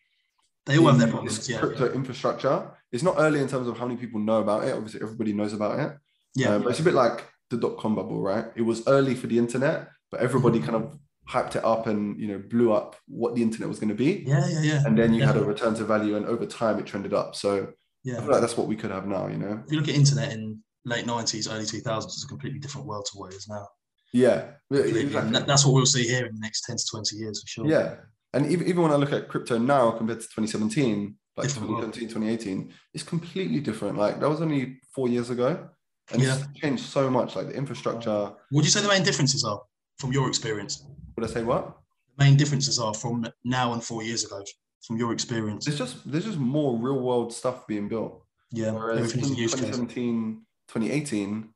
[0.66, 1.48] they all have their problems.
[1.48, 2.70] Yeah, Crypto infrastructure.
[2.90, 4.74] It's not early in terms of how many people know about it.
[4.74, 5.96] Obviously, everybody knows about it.
[6.34, 8.46] yeah, Uh, but it's a bit like the dot com bubble, right?
[8.56, 10.70] It was early for the internet, but everybody Mm-hmm.
[10.70, 10.98] kind of
[11.30, 14.24] hyped it up and you know blew up what the internet was going to be.
[14.26, 14.82] yeah, yeah, yeah.
[14.86, 17.36] And then you had a return to value, and over time it trended up.
[17.36, 17.66] So I
[18.04, 18.20] yeah.
[18.20, 19.62] feel like that's what we could have now, you know?
[19.64, 22.86] If you look at internet in late nineties, early two thousands, it's a completely different
[22.86, 23.66] world to what it is now.
[24.12, 25.40] Yeah, exactly.
[25.46, 27.66] That's what we'll see here in the next ten to twenty years for sure.
[27.66, 27.96] yeah.
[28.34, 31.92] And even, even when I look at crypto now compared to 2017, like Different world.
[31.92, 33.98] 2017, 2018, it's completely different.
[33.98, 35.68] Like that was only four years ago,
[36.10, 36.36] and Yeah.
[36.38, 37.36] it's changed so much.
[37.36, 38.10] Like the infrastructure.
[38.10, 39.60] What would you say the main differences are
[39.98, 40.84] from your experience?
[41.16, 41.76] Would I say what?
[42.18, 44.42] The main differences are from now and four years ago,
[44.86, 45.64] from your experience.
[45.66, 48.24] There's just there's just more real world stuff being built.
[48.50, 49.60] Yeah, Whereas in everything's a use case.
[49.76, 51.51] 2017, 2018,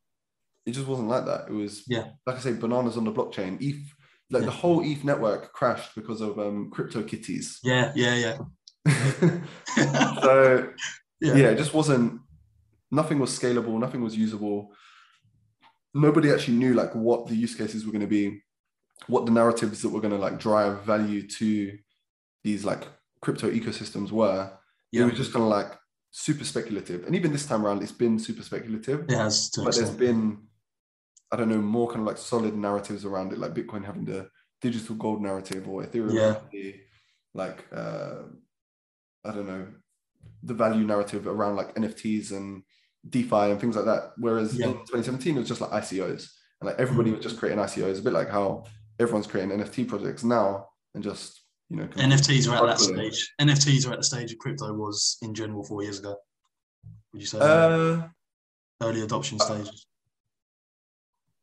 [0.67, 1.47] it just wasn't like that.
[1.49, 2.09] It was, Yeah.
[2.27, 3.57] like I say, bananas on the blockchain.
[3.61, 3.81] ETH,
[4.31, 4.47] like Yeah.
[4.47, 7.59] the whole ETH network crashed because of um, crypto kitties.
[7.63, 8.39] Yeah, yeah, yeah.
[10.23, 10.73] so
[11.21, 11.35] Yeah.
[11.35, 11.49] yeah.
[11.51, 12.21] it just wasn't.
[12.91, 13.79] Nothing was scalable.
[13.79, 14.73] Nothing was usable.
[15.95, 18.43] Nobody actually knew like what the use cases were going to be,
[19.07, 21.77] what the narratives that were going to like drive value to
[22.45, 22.87] these like
[23.23, 24.51] crypto ecosystems were.
[24.93, 25.03] Yeah.
[25.03, 25.73] It was just kind of like
[26.11, 27.05] super speculative.
[27.07, 29.05] And even this time around, it's been super speculative.
[29.09, 30.39] it has but there's been
[31.33, 34.29] i don't know more kind of like solid narratives around it like bitcoin having the
[34.61, 36.37] digital gold narrative or ethereum Yeah.
[36.53, 36.75] the,
[37.35, 38.23] like uh
[39.25, 39.67] i don't know
[40.43, 42.63] the value narrative around like nfts and
[43.09, 44.67] defi and things like that whereas Yeah.
[44.67, 46.29] in 2017 it was just like icos
[46.61, 48.65] and like everybody was just creating icos a bit like how
[48.99, 53.35] everyone's creating nft projects now and just you know NFTs are at that stage.
[53.41, 56.15] NFTs are at the stage of crypto was in general four years ago.
[57.13, 58.07] Would you say uh
[58.81, 59.85] early adoption stages?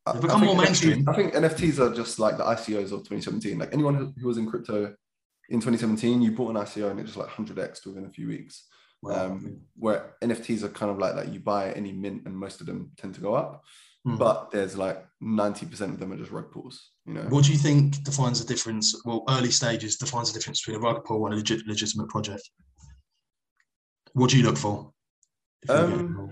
[0.06, 1.10] I- They've become think more NFTs mainstream.
[1.10, 3.58] I think NFTs are just like the ICOs of 2017.
[3.60, 4.94] Like anyone who, who was in crypto
[5.50, 8.68] in 2017, you bought an ICO and it just like 100x within a few weeks.
[9.02, 9.26] Wow.
[9.28, 12.68] Um, where NFTs are kind of like that, you buy any mint and most of
[12.68, 13.64] them tend to go up,
[14.06, 14.18] Hmm.
[14.18, 16.90] but there's like 90% of them are just rug pulls.
[17.06, 19.02] You know, What do you think defines the difference?
[19.06, 22.50] Well, early stages defines the difference between a rug pull and a legit, legitimate project.
[24.14, 24.92] What do you look for?
[25.64, 26.32] if you're getting Um.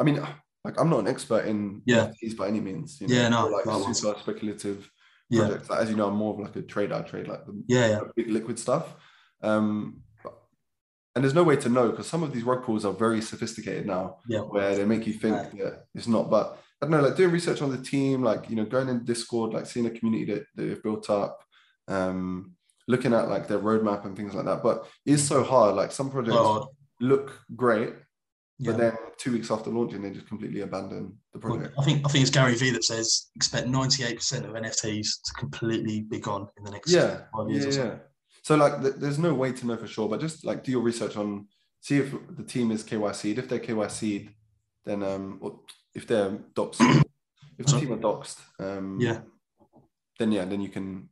[0.00, 0.20] I mean,
[0.66, 2.10] like I'm not an expert in Yeah.
[2.22, 3.00] NFTs by any means.
[3.00, 4.00] You Yeah, no, like likewise.
[4.00, 4.90] super speculative
[5.30, 5.70] yeah, projects.
[5.70, 6.94] Like, as you know, I'm more of like a trader.
[6.94, 8.94] I trade like the yeah, yeah, big liquid stuff.
[9.42, 10.02] Um,
[11.14, 13.86] and there's no way to know because some of these rug pulls are very sophisticated
[13.86, 14.40] now, yeah.
[14.40, 16.28] where they make you think that it's not.
[16.28, 19.04] But I don't know, like doing research on the team, like you know, going in
[19.04, 21.42] Discord, like seeing a community that they've built up,
[21.88, 22.52] um,
[22.86, 24.62] looking at like their roadmap and things like that.
[24.62, 25.74] But it's so hard.
[25.74, 26.68] Like some projects Oh,
[27.00, 27.94] look great,
[28.58, 28.70] yeah.
[28.72, 31.74] but then two weeks after launching, they just completely abandon the project.
[31.78, 36.02] I think I think it's Gary Vee that says expect 98% of NFTs to completely
[36.02, 37.84] be gone in the next Yeah, five years yeah, or so.
[37.84, 37.94] yeah.
[38.42, 40.80] So like, th- there's no way to know for sure, but just like do your
[40.82, 41.48] research on,
[41.80, 43.38] see if the team is KYC'd.
[43.38, 44.30] If they're KYC'd,
[44.84, 45.60] then um, or
[45.94, 46.80] if they're doxed,
[47.58, 49.20] if the team are doxed, um, Yeah.
[50.18, 51.08] then yeah, then you can,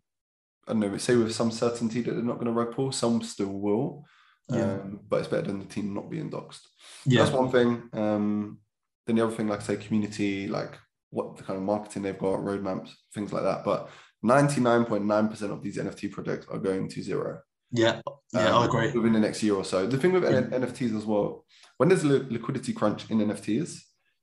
[0.69, 2.93] I don't know, say with some certainty that they're not going to rug pull.
[2.93, 4.05] Some still will,
[4.49, 4.63] Yeah.
[4.75, 6.61] um, but it's better than the team not being doxed.
[7.07, 7.89] Yeah, That's one thing.
[7.93, 8.59] Um,
[9.07, 10.79] then the other thing, like I say, community, like
[11.11, 13.65] what the kind of marketing they've got, roadmaps, things like that.
[13.65, 13.89] But
[14.25, 17.41] 99.9% of these NFT projects are going to zero.
[17.73, 18.01] yeah,
[18.33, 18.49] yeah.
[18.49, 18.91] um, I agree.
[18.93, 19.87] Within the next year or so.
[19.87, 21.45] The thing with N- NFTs as well,
[21.79, 23.81] when there's a li- liquidity crunch in NFTs,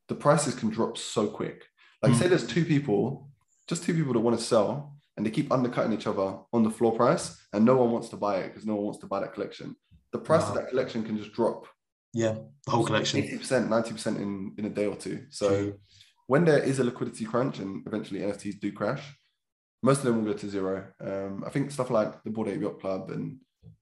[0.07, 1.63] the prices can drop so quick.
[2.01, 2.19] Like, Mm.
[2.19, 3.30] say there's two people,
[3.67, 6.69] just two people that want to sell, and they keep undercutting each other on the
[6.72, 9.19] floor price, and no one wants to buy it because no one wants to buy
[9.19, 9.76] that collection.
[10.14, 11.68] The price of that collection can just drop
[12.14, 12.36] Yeah,
[12.66, 13.22] the whole collection.
[13.22, 15.26] 80%, 90% in, in a day or two.
[15.30, 15.80] So True.
[16.28, 19.03] when there is a liquidity crunch and eventually NFTs do crash,
[19.84, 20.86] most of them will go to zero.
[20.99, 23.38] Um, I think stuff like the Bored Ape Yacht Club and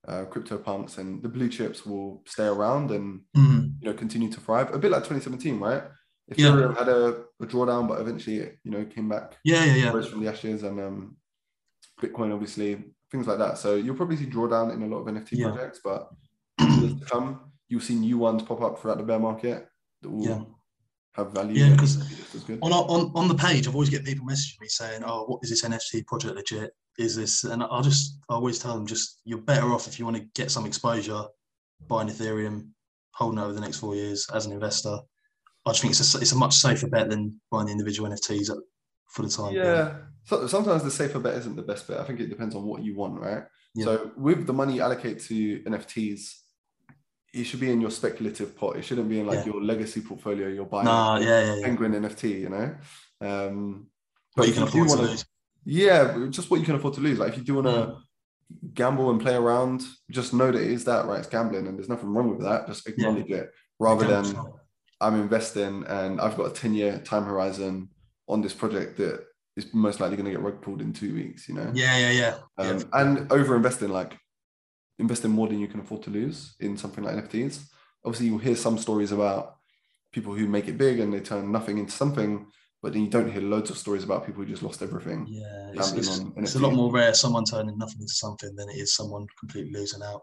[0.08, 3.74] uh, CryptoPunks and the blue chips will stay around and Mhm.
[3.82, 4.74] you know continue to thrive.
[4.74, 5.84] A bit like 2017, right?
[6.36, 6.50] Yeah.
[6.52, 10.02] Ethereum had a, a drawdown, but eventually it, you know came back, Yeah, yeah, yeah.
[10.10, 11.18] from the ashes, and um,
[12.02, 13.58] Bitcoin obviously things like that.
[13.58, 15.50] So you'll probably see drawdown in a lot of NFT Yeah.
[15.50, 16.10] projects, but
[16.60, 19.68] to come, you'll see new ones pop up throughout the bear market
[20.02, 20.42] that will Yeah.
[21.16, 21.64] have value.
[21.64, 22.60] Yeah, because be just as good.
[22.62, 25.40] on, our- on on the page, I've always get people messaging me saying, "Oh, what
[25.44, 26.72] is this NFT project legit?
[26.98, 30.06] Is this?" And I'll just I always tell them, just you're better off if you
[30.06, 31.24] want to get some exposure,
[31.88, 32.70] buying Ethereum,
[33.14, 34.98] holding it over the next four years as an investor.
[35.66, 38.50] I just think it's a it's a much safer bet than buying the individual NFTs
[38.52, 38.58] at,
[39.10, 39.54] for the time.
[39.54, 39.96] Yeah.
[40.26, 42.00] So, sometimes the safer bet isn't the best bet.
[42.00, 43.44] I think it depends on what you want, right?
[43.76, 43.86] Yeah.
[43.86, 46.34] So with the money you allocate to NFTs,
[47.34, 48.76] it should be in your speculative pot.
[48.78, 49.54] It shouldn't be in like Yeah.
[49.54, 50.48] your legacy portfolio.
[50.48, 51.66] You're buying Nah, yeah, yeah, yeah.
[51.66, 52.76] penguin NFT, you know.
[53.22, 53.88] Um,
[54.36, 55.26] What you can afford to wanna- lose.
[55.66, 57.20] Yeah, just what you can afford to lose.
[57.20, 58.74] Like if you do want to Mm.
[58.74, 61.20] gamble and play around, just know that it is that, right?
[61.20, 62.66] It's gambling, and there's nothing wrong with that.
[62.68, 64.26] Just acknowledge it, rather than.
[65.02, 67.90] I'm investing and I've got a 10 year time horizon
[68.30, 69.26] on this project that
[69.58, 71.70] is most likely going to get rug pulled in two weeks, you know?
[71.74, 72.36] Yeah, yeah, yeah.
[72.58, 72.84] Um, yeah.
[72.94, 74.18] And over investing, like
[75.00, 77.66] investing more than you can afford to lose in something like NFTs.
[78.06, 79.56] Obviously, you'll hear some stories about
[80.14, 82.48] people who make it big and they turn nothing into something,
[82.82, 85.26] but then you don't hear loads of stories about people who just lost everything.
[85.28, 88.78] Yeah, it's, it's, it's a lot more rare someone turning nothing into something than it
[88.78, 90.22] is someone completely losing out.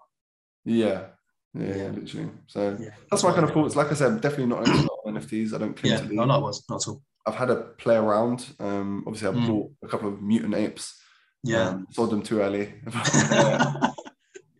[0.64, 1.06] Yeah.
[1.54, 2.30] Yeah, yeah, literally.
[2.46, 3.76] So Yeah, that's my kind of thoughts.
[3.76, 5.54] Like I said, I'm definitely not an NFTs.
[5.54, 6.16] I don't claim Yeah, to be.
[6.16, 7.02] no, likewise, not at all.
[7.26, 8.46] I've had a play around.
[8.60, 9.46] Um, obviously, I Mm.
[9.48, 10.96] bought a couple of mutant apes.
[11.42, 11.70] Yeah.
[11.70, 12.74] Um, sold them too early.
[12.86, 13.90] Yeah,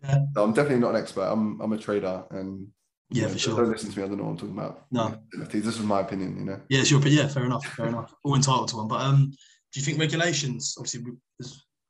[0.35, 1.23] so I'm definitely not an expert.
[1.25, 2.69] I'm I'm a trader, and
[3.11, 4.05] yeah, for Don't listen to me.
[4.05, 4.87] I don't know what I'm talking about.
[4.91, 5.17] No.
[5.49, 6.37] This is my opinion.
[6.39, 6.61] You know.
[6.69, 8.13] Yeah, sure, yeah, fair enough, fair enough.
[8.25, 8.89] All entitled to one.
[8.89, 9.31] But um,
[9.73, 10.75] do you think regulations?
[10.79, 11.05] Obviously,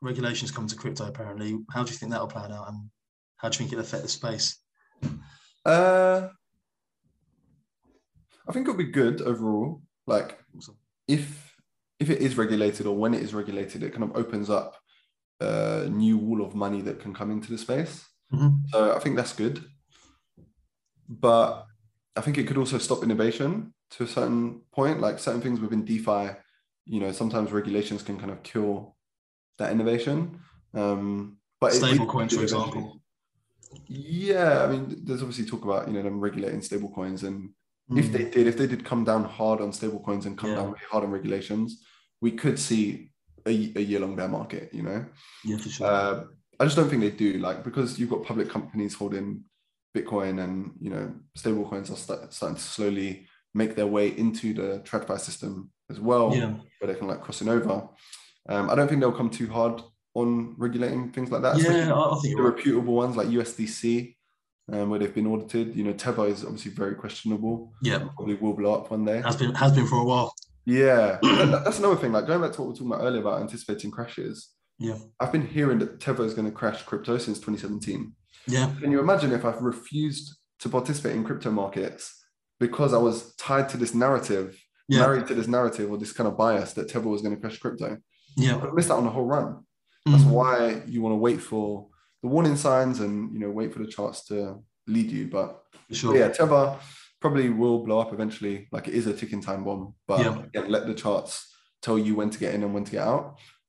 [0.03, 1.07] regulations come to crypto.
[1.07, 2.91] Apparently, how do you think that'll plan out, and
[3.37, 4.59] how do you think it'll affect the space?
[5.65, 6.29] Uh,
[8.49, 9.83] I think it'll be good overall.
[10.07, 10.39] Like
[11.09, 11.57] if
[11.99, 14.77] if it is regulated or when it is regulated, it kind of opens up
[15.41, 18.05] a new wall of money that can come into the space.
[18.33, 18.63] Mhm.
[18.71, 19.65] So I think that's good.
[21.09, 21.67] But
[22.17, 25.01] I think it could also stop innovation to a certain point.
[25.01, 26.37] Like certain things within DeFi,
[26.85, 28.97] you know, sometimes regulations can kind of kill
[29.59, 30.41] that innovation.
[30.75, 33.01] Um, but it- Stable coins, for example.
[33.89, 37.25] Yeah, I mean, there's obviously talk about you know them regulating stable coins,
[37.89, 38.13] and if Mm.
[38.13, 40.57] they did, if they did come down hard on stable coins and come Yeah.
[40.57, 41.85] down really hard on regulations,
[42.21, 43.13] we could see
[43.47, 44.73] a, a year long bear market.
[44.73, 45.05] You know,
[45.45, 45.87] yeah, for sure.
[45.87, 46.25] uh,
[46.59, 47.35] I just don't think they do.
[47.39, 49.45] Like because you've got public companies holding
[49.97, 54.53] Bitcoin, and you know, stable coins are start, starting to slowly make their way into
[54.53, 57.89] the TradFi system as well, yeah, where they can like crossing over.
[58.49, 59.83] Um, I don't think they'll come too hard
[60.15, 61.57] on regulating things like that.
[61.59, 64.17] Yeah, I, think the reputable ones like USDC,
[64.73, 65.75] um, where they've been audited.
[65.77, 67.73] You know, Tether is obviously very questionable.
[67.83, 69.21] Yeah, Probably will blow up one day.
[69.23, 70.35] has been has been for a while.
[70.65, 72.13] Yeah, that's another thing.
[72.13, 74.51] Like going back to what we were talking about earlier about anticipating crashes.
[74.79, 74.99] Yeah.
[75.21, 78.13] I've been hearing that Tether is going to crash crypto since 2017.
[78.49, 82.23] Yeah, Can you imagine if I've refused to participate in crypto markets
[82.61, 86.29] because I was tied to this narrative, yeah, married to this narrative or this kind
[86.29, 87.99] of bias that Tether was going to crash crypto?
[88.37, 88.57] yeah.
[88.59, 89.65] I've missed out on the whole run.
[90.05, 90.31] That's Mm.
[90.31, 91.89] why you want to wait for
[92.27, 94.37] the warning signs and you know wait for the charts to
[94.89, 95.29] lead you.
[95.29, 95.49] But
[95.89, 96.13] For sure.
[96.13, 96.77] but yeah, Tether
[97.21, 98.69] probably will blow up eventually.
[98.73, 99.95] Like it is a ticking time bomb.
[100.09, 100.43] But Yeah.
[100.43, 101.33] again, let the charts
[101.83, 103.25] tell you when to get in and when to get out.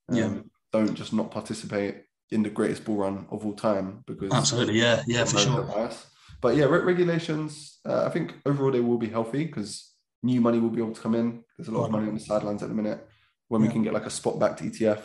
[0.10, 0.30] Um, Yeah.
[0.74, 1.96] Don't just not participate
[2.30, 4.80] in the greatest bull run of all time because Absolutely.
[4.80, 5.64] Yeah, yeah, for sure.
[5.64, 6.08] bias.
[6.42, 7.80] But yeah, re- regulations.
[7.86, 9.94] Uh, I think overall they will be healthy because
[10.24, 11.44] new money will be able to come in.
[11.58, 13.00] There's a lot of money on the sidelines at the minute.
[13.48, 15.04] When we can get like a spot backed ETF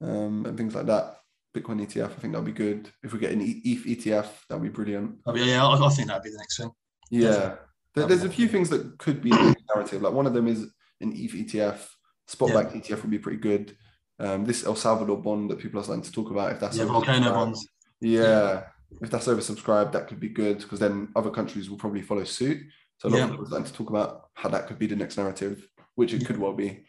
[0.00, 1.16] um, and things like that,
[1.54, 2.90] Bitcoin ETF, I think that'll be good.
[3.02, 5.16] If we get an ETH ETF, that'll be brilliant.
[5.26, 6.70] I yeah, I, I think that'd be the next thing.
[7.10, 7.56] Yeah,
[7.94, 10.02] there, there's a few things that could be the narrative.
[10.02, 10.60] Like one of them is
[11.00, 11.78] an ETH ETF.
[12.26, 12.62] Spot Yeah.
[12.80, 13.76] ETF would be pretty good.
[14.18, 16.84] Um, this El Salvador bond that people are starting to talk about, if that's Yeah,
[16.86, 17.66] volcano bonds.
[18.00, 18.64] yeah,
[19.00, 22.62] if that's oversubscribed, that could be good because then other countries will probably follow suit.
[22.98, 23.24] So a lot Yeah.
[23.24, 26.12] of people are starting to talk about how that could be the next narrative, which
[26.14, 26.26] it Yeah.
[26.28, 26.84] could well be.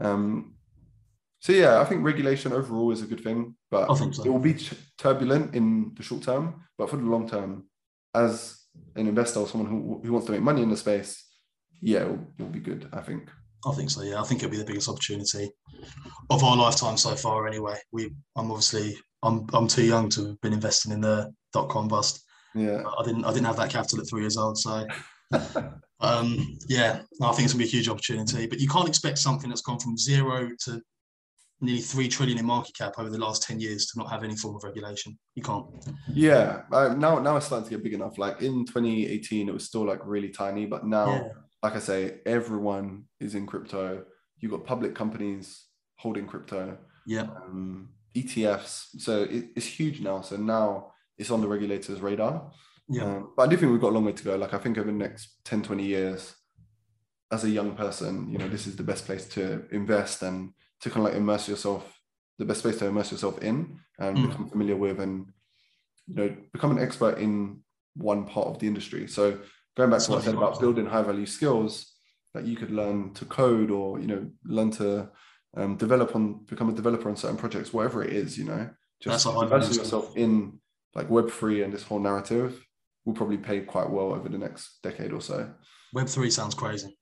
[0.00, 0.54] Um,
[1.46, 4.24] so yeah, I think regulation overall is a good thing, but I think so.
[4.24, 7.68] it will be t- turbulent in the short term, but for the long term,
[8.12, 8.64] as
[8.96, 11.24] an investor or someone who, who wants to make money in the space,
[11.80, 12.88] yeah, it will, it will be good.
[12.92, 13.30] I think.
[13.64, 14.02] I think so.
[14.02, 15.48] Yeah, I think it'll be the biggest opportunity
[16.30, 17.46] of our lifetime so far.
[17.46, 18.10] Anyway, we.
[18.34, 18.96] I'm obviously.
[19.22, 19.46] I'm.
[19.52, 22.24] I'm too young to have been investing in the dot com bust.
[22.56, 23.24] Yeah, I didn't.
[23.24, 24.58] I didn't have that capital at three years old.
[24.58, 24.84] So,
[26.00, 28.48] um, yeah, I think it's gonna be a huge opportunity.
[28.48, 30.82] But you can't expect something that's gone from zero to
[31.60, 34.36] nearly three trillion in market cap over the last ten years to not have any
[34.36, 35.18] form of regulation.
[35.34, 35.66] You can't.
[36.12, 36.62] yeah.
[36.72, 38.18] Uh, now, now it's starting to get big enough.
[38.18, 41.08] Like in 2018, it was still like really tiny, but now.
[41.12, 41.28] Yeah.
[41.62, 44.04] like I say, everyone is in crypto.
[44.38, 45.64] You've got public companies
[45.96, 46.76] holding crypto,
[47.06, 47.22] Yeah.
[47.22, 49.00] um, ETFs.
[49.00, 50.20] So it, it's huge now.
[50.20, 52.52] So now it's on the regulators' radar.
[52.88, 53.04] Yeah.
[53.04, 54.36] Um, but I do think we've got a long way to go.
[54.36, 56.34] Like I think over the next 10, 20 years,
[57.32, 60.52] as a young person, you know, this is the best place to invest and
[60.86, 61.82] to kind of like immerse yourself,
[62.38, 64.28] the best place to immerse yourself in and Mm.
[64.30, 65.32] become familiar with and,
[66.06, 67.60] you know, become an expert in
[67.96, 69.08] one part of the industry.
[69.08, 69.38] So
[69.76, 71.92] going back to what I said about building high value skills
[72.34, 75.10] that you could learn to code or, you know, learn to
[75.56, 78.70] um, develop on, become a developer on certain projects, whatever it is, you know,
[79.00, 80.60] just That's a high value immersing yourself in
[80.94, 82.64] like Web3 and this whole narrative
[83.04, 85.52] will probably pay quite well over the next decade or so.
[85.92, 86.96] Web three sounds crazy.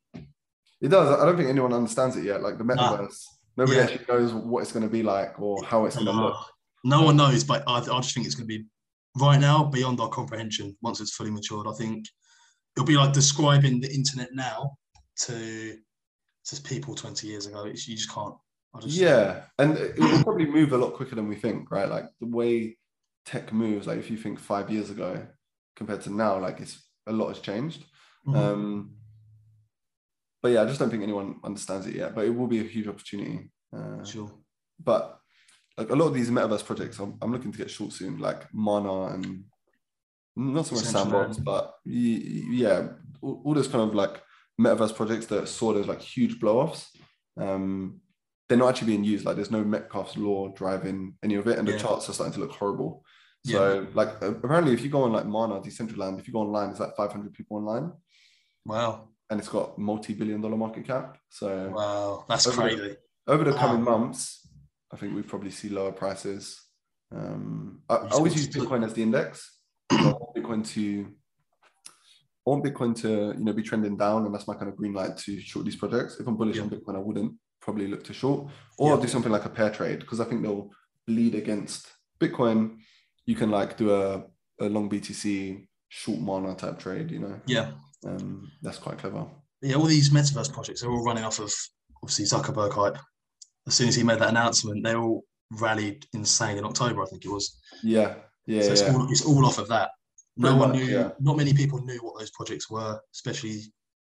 [0.80, 1.08] It does.
[1.20, 2.42] I don't think anyone understands it yet.
[2.42, 3.08] Like the Nah.
[3.56, 3.84] Nobody Yeah.
[3.84, 6.36] actually knows what it's going to be like or how it's going to look.
[6.84, 8.64] No one knows, but I, I just think it's going to be
[9.16, 11.66] right now beyond our comprehension once it's fully matured.
[11.66, 12.06] I think
[12.76, 14.76] it'll be like describing the internet now
[15.26, 15.76] to
[16.46, 17.64] to people 20 years ago.
[17.64, 18.34] It's, you just can't.
[18.74, 21.88] I just, Yeah, and it will probably move a lot quicker than we think, right?
[21.88, 22.76] Like the way
[23.24, 23.86] tech moves.
[23.86, 25.26] Like if you think five years ago
[25.76, 27.84] compared to now, like it's a lot has changed.
[28.26, 28.36] Mhm.
[28.36, 28.96] Um,
[30.44, 32.14] but yeah, I just don't think anyone understands it yet.
[32.14, 33.50] But it will be a huge opportunity.
[33.74, 34.30] Uh, sure.
[34.78, 35.18] but
[35.78, 38.44] like a lot of these metaverse projects, I'm, I'm looking to get short soon, like
[38.52, 39.44] Mana and
[40.36, 42.88] not so much Sandbox, but yeah,
[43.22, 44.20] all, all those kind of like
[44.60, 46.90] metaverse projects that saw those like huge blow offs.
[47.38, 48.02] Um,
[48.46, 49.24] they're not actually being used.
[49.24, 51.78] Like there's no Metcalfe's law driving any of it, and the Yeah.
[51.78, 53.02] charts are starting to look horrible.
[53.46, 56.68] So like uh, apparently, if you go on like Mana, Decentraland, if you go online,
[56.68, 57.92] it's like 500 people online,
[58.66, 59.08] Wow.
[59.34, 61.18] And it's got multi-billion dollar market cap.
[61.28, 62.24] So Wow.
[62.28, 62.96] That's Over the- crazy.
[63.26, 63.58] over the Wow.
[63.58, 64.48] coming months,
[64.92, 66.60] I think we probably see lower prices.
[67.10, 69.58] Um, I, I always use Bitcoin as the index.
[69.90, 71.08] I want Bitcoin to,
[72.46, 74.92] I want Bitcoin to you know be trending down, and that's my kind of green
[74.94, 76.20] light to short these projects.
[76.20, 79.32] If I'm bullish on Bitcoin, I wouldn't probably look to short, or I'll do something
[79.32, 80.70] like a pair trade because I think they'll
[81.08, 81.88] bleed against
[82.20, 82.78] Bitcoin.
[83.26, 84.24] You can like do a,
[84.60, 87.10] a long BTC short mana type trade.
[87.10, 87.72] You know, Yeah.
[88.06, 89.26] Um, that's quite clever.
[89.62, 89.76] Yeah.
[89.76, 91.52] All these metaverse projects are all running off of
[92.02, 92.98] obviously Zuckerberg hype.
[93.66, 97.24] As soon as he made that announcement, they all rallied insane in October, I think
[97.24, 97.58] it was.
[97.82, 98.14] Yeah,
[98.46, 98.92] yeah, so it's, yeah.
[98.94, 99.90] all, it's all off of that.
[100.36, 101.10] No Pretty one much, knew, yeah.
[101.20, 103.60] not many people knew what those projects were, especially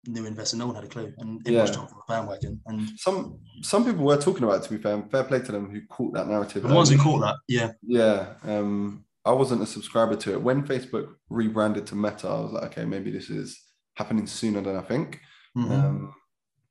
[0.06, 0.58] new investors.
[0.58, 1.12] No one had a clue.
[1.18, 1.60] And it Yeah.
[1.60, 2.60] everyone's jumped on the bandwagon.
[2.66, 5.70] And some some people were talking about it to be fair fair play to them
[5.70, 9.66] who caught that narrative the ones who caught that, yeah, yeah um i wasn't a
[9.66, 13.60] subscriber to it when facebook rebranded to meta i was like okay maybe this is
[13.98, 15.20] happening sooner than i think
[15.56, 16.14] mhm, um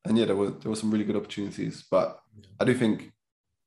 [0.05, 2.19] and yeah there were there were some really good opportunities but
[2.59, 3.11] i do think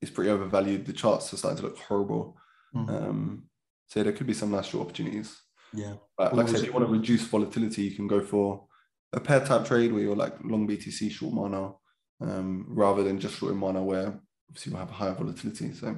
[0.02, 0.86] it's pretty overvalued.
[0.86, 2.36] The charts are starting to look horrible.
[2.74, 2.88] Mm.
[2.88, 3.42] Um,
[3.88, 5.36] so there could be some nice short opportunities.
[5.74, 5.94] Yeah.
[6.16, 8.66] But like I said, if you want to reduce volatility, you can go for
[9.12, 11.72] a pair type trade where you're like long BTC, short mana,
[12.20, 15.72] um, rather than just short in mana where obviously you'll have higher volatility.
[15.74, 15.96] So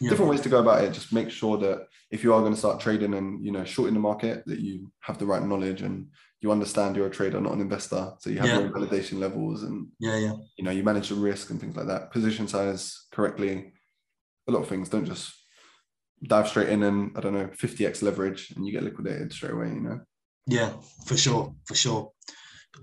[0.00, 0.10] Yeah.
[0.10, 0.92] different ways to go about it.
[0.92, 3.94] Just make sure that if you are going to start trading and you know shorting
[3.94, 6.08] the market, that you have the right knowledge and
[6.42, 8.12] you understand you're a trader, not an investor.
[8.18, 8.58] So you have Yeah.
[8.60, 10.34] your validation levels and Yeah, yeah.
[10.58, 12.10] you know you manage the risk and things like that.
[12.10, 13.72] Position size correctly.
[14.48, 14.88] A lot of things.
[14.88, 15.32] Don't just
[16.24, 19.68] dive straight in and I don't know 50x leverage and you get liquidated straight away.
[19.68, 20.00] You know.
[20.46, 20.72] Yeah,
[21.06, 22.10] for sure, for sure.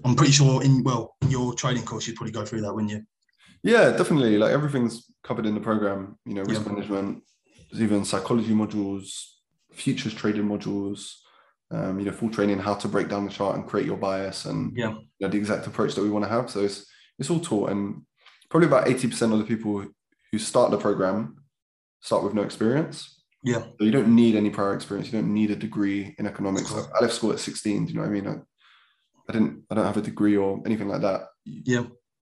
[0.06, 2.94] I'm pretty sure in well, in your trading course you'd probably go through that, wouldn't
[2.94, 3.04] you?
[3.62, 4.38] Yeah, definitely.
[4.38, 6.18] Like everything's covered in the program.
[6.26, 6.72] You know, risk Yeah.
[6.72, 7.24] management,
[7.70, 9.12] there's even psychology modules,
[9.74, 11.16] futures trading modules.
[11.72, 14.46] Um, you know, full training how to break down the chart and create your bias
[14.46, 14.90] and Yeah.
[14.90, 16.50] you know, the exact approach that we want to have.
[16.50, 16.86] So it's
[17.20, 18.02] it's all taught, and
[18.50, 19.86] probably about eighty percent of the people
[20.32, 21.44] who start the program
[22.02, 23.22] start with no experience.
[23.44, 23.60] Yeah.
[23.78, 25.12] So you don't need any prior experience.
[25.12, 26.72] You don't need a degree in economics.
[26.72, 26.88] Cool.
[26.98, 27.86] I left school at sixteen.
[27.86, 28.28] Do you know what I mean?
[28.28, 28.36] I,
[29.30, 29.64] I didn't.
[29.70, 31.28] I don't have a degree or anything like that.
[31.46, 31.86] You- Yeah.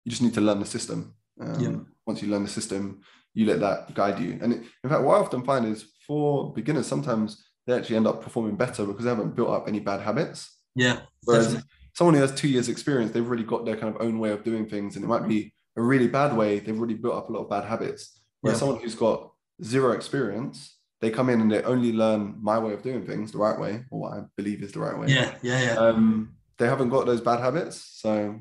[0.04, 1.14] You just need to learn the system.
[1.40, 1.76] Um, Yeah.
[2.06, 3.02] Once you learn the system,
[3.34, 4.38] you let that guide you.
[4.42, 8.22] And in fact, what I often find is for beginners, sometimes they actually end up
[8.22, 10.56] performing better because they haven't built up any bad habits.
[10.74, 11.00] Yeah.
[11.24, 11.70] Whereas definitely.
[11.92, 14.42] someone who has two years experience, they've really got their kind of own way of
[14.42, 14.96] doing things.
[14.96, 16.60] And it might be a really bad way.
[16.60, 18.22] They've really built up a lot of bad habits.
[18.40, 18.60] Whereas Yeah.
[18.60, 22.82] someone who's got zero experience, they come in and they only learn my way of
[22.82, 25.08] doing things the right way, or what I believe is the right way.
[25.08, 25.74] Yeah, yeah, yeah.
[25.74, 27.76] Um, they haven't got those bad habits.
[28.00, 28.40] So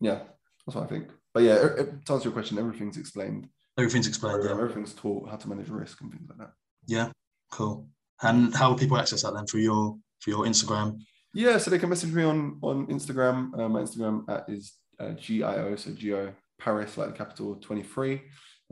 [0.00, 0.22] yeah,
[0.66, 1.10] that's what I think.
[1.32, 3.48] But yeah, to answer your question, everything's explained.
[3.78, 4.42] Everything's explained.
[4.44, 4.50] Yeah.
[4.50, 6.52] Everything's taught how to manage risk and things like that.
[6.86, 7.10] Yeah.
[7.52, 7.88] Cool.
[8.22, 11.00] And how will people access that then through your through your Instagram?
[11.34, 13.58] Yeah, so they can message me on on Instagram.
[13.58, 18.22] Uh, my Instagram at is uh, GIO, so Gio Paris, like the capital 23.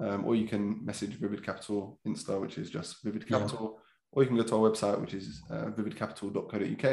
[0.00, 3.38] Um, or you can message Vivid Capital Insta, which is just Vivid Yeah.
[3.38, 3.78] Capital.
[4.12, 6.84] Or you can go to our website, which is uh, vividcapital.co.uk,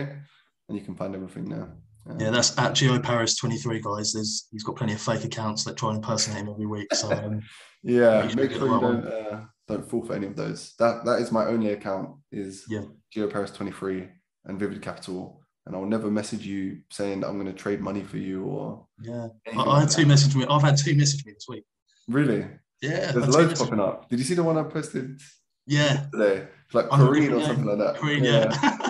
[0.69, 1.69] and you can find everything there.
[2.09, 4.13] Um, Yeah, that's at Gio Paris 23, guys.
[4.13, 6.93] There's he's got plenty of fake accounts that try and impersonate him every week.
[6.93, 7.41] So um,
[7.83, 8.23] yeah.
[8.23, 10.73] Make sure you you get the right don't uh, don't fall for any of those.
[10.79, 12.83] That that is my only account is Yeah.
[13.15, 14.07] Gio Paris 23
[14.45, 15.37] and Vivid Capital.
[15.67, 18.87] And I'll never message you saying that I'm going to trade money for you or
[18.99, 20.43] yeah, I, I had two message me.
[20.49, 21.63] I've had two message me this week.
[22.07, 22.47] Really?
[22.81, 23.83] Yeah, There's loads popping me.
[23.83, 24.09] up.
[24.09, 25.21] Did you see the one I posted
[25.67, 26.47] Yeah, today?
[26.65, 27.97] It's like Korean or something like that.
[27.97, 28.87] Korean, yeah.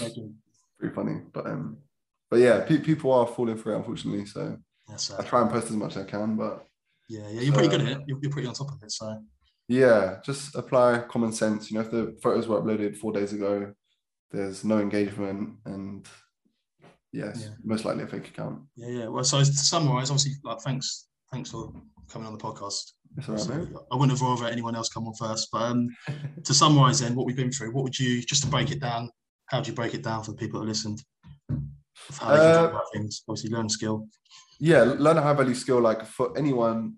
[0.00, 0.34] Legend.
[0.78, 1.20] pretty funny.
[1.32, 1.78] But um,
[2.30, 4.26] but yeah, pe- people are falling for it unfortunately.
[4.26, 4.58] So
[5.18, 6.66] I try and post as much as I can, but
[7.14, 7.40] yeah, yeah.
[7.42, 8.02] You're pretty good So- at it.
[8.06, 8.90] You're, you're pretty on top of it.
[8.92, 9.06] So
[9.68, 11.70] yeah, just apply common sense.
[11.70, 13.72] You know, if the photos were uploaded four days ago,
[14.30, 16.06] there's no engagement, and
[17.12, 17.54] yes, Yeah.
[17.64, 18.62] most likely a fake account.
[18.76, 19.06] yeah, yeah.
[19.08, 21.72] Well, so to summarise, obviously, like thanks, thanks for
[22.10, 22.92] coming on the podcast.
[23.28, 23.52] Right, So.
[23.92, 25.48] I wouldn't have rather anyone else come on first.
[25.52, 25.88] But um,
[26.44, 29.10] to summarise, then what we've been through, what would you just to break it down?
[29.46, 31.02] How would you break it down for the people that listened?
[32.18, 33.22] How they can Uh, about things.
[33.28, 34.08] Obviously, learn a skill.
[34.58, 35.80] yeah, learn a high value skill.
[35.80, 36.96] Like for anyone,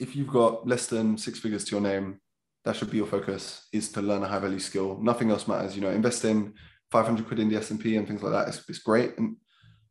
[0.00, 2.20] if you've got less than six figures to your name,
[2.64, 3.68] that should be your focus.
[3.72, 4.98] Is to learn a high value skill.
[5.00, 5.76] Nothing else matters.
[5.76, 6.54] You know, invest in
[6.90, 8.48] 500 quid in the S and things like that.
[8.48, 9.36] It's, it's great, and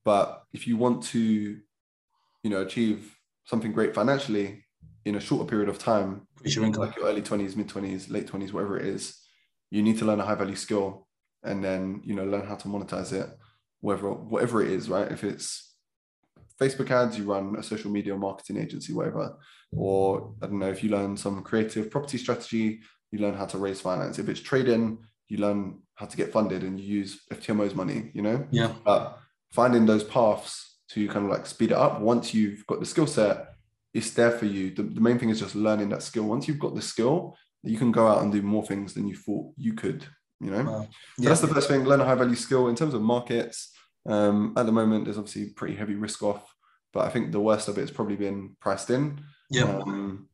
[0.03, 4.65] but if you want to, you know, achieve something great financially
[5.05, 8.51] in a shorter period of time, your like your early 20s, mid 20s, late 20s,
[8.51, 9.19] whatever it is,
[9.69, 11.07] you need to learn a high value skill
[11.43, 13.29] and then, you know, learn how to monetize it,
[13.81, 15.11] whatever, whatever it is, right?
[15.11, 15.68] If it's
[16.59, 19.37] Facebook ads, you run a social media marketing agency, whatever.
[19.71, 22.81] Or I don't know, if you learn some creative property strategy,
[23.11, 24.19] you learn how to raise finance.
[24.19, 28.21] If it's trading, you learn how to get funded and you use FTMO's money, you
[28.21, 28.45] know?
[28.51, 29.19] Yeah, but
[29.51, 33.07] finding those paths to kind of like speed it up once you've got the skill
[33.07, 33.53] set
[33.93, 36.59] it's there for you the, the main thing is just learning that skill once you've
[36.59, 39.73] got the skill you can go out and do more things than you thought you
[39.73, 40.05] could
[40.39, 40.81] you know Wow.
[40.81, 40.87] so
[41.17, 43.71] yeah, that's the first thing learn a high value skill in terms of markets
[44.07, 46.55] um, at the moment there's obviously pretty heavy risk off
[46.93, 49.19] but i think the worst of it has probably been priced in
[49.49, 50.27] yeah, um,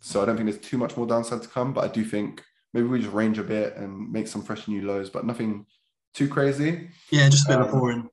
[0.00, 2.42] so i don't think there's too much more downside to come but i do think
[2.72, 5.66] maybe we just range a bit and make some fresh new lows but nothing
[6.14, 7.28] too crazy yeah.
[7.28, 8.08] Just a bit of um, boring,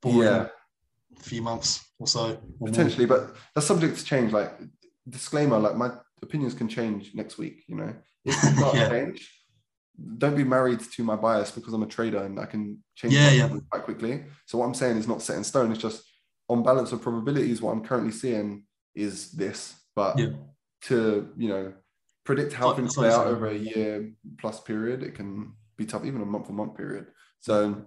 [0.00, 0.46] boring yeah
[1.20, 2.20] few months or so.
[2.20, 2.68] or more.
[2.68, 4.52] potentially but that's subject to change like
[5.08, 5.90] disclaimer like my
[6.22, 8.88] opinions can change next week you know Yeah.
[8.88, 9.30] change
[10.18, 13.30] don't be married to my bias because i'm a trader and i can change Yeah,
[13.30, 13.48] yeah.
[13.70, 16.02] quite quickly so what i'm saying is not set in stone it's just
[16.48, 18.64] on balance of probabilities what i'm currently seeing
[18.94, 20.30] is this but Yeah.
[20.82, 21.72] to you know
[22.24, 26.22] predict how things play out over a year plus period it can be tough even
[26.22, 27.06] a month on month period
[27.40, 27.84] so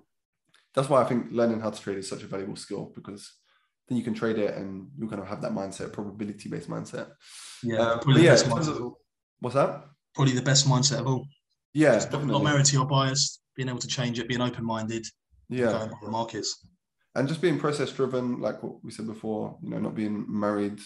[0.74, 3.34] that's why i think learning how to trade is such a valuable skill because
[3.88, 7.08] then you can trade it and you kind of have that mindset, probability based mindset.
[7.64, 8.94] Yeah, Um, probably, but the yeah, best mindset of
[9.40, 9.86] what's that?
[10.14, 11.26] probably the best mindset of all.
[11.74, 12.32] Yeah, Not- definitely.
[12.32, 15.06] not merity or biased, being able to change it, being open minded,
[15.50, 16.66] yeah, going the markets.
[17.16, 19.58] and just being process driven, like what we said before.
[19.62, 20.80] You know, not being married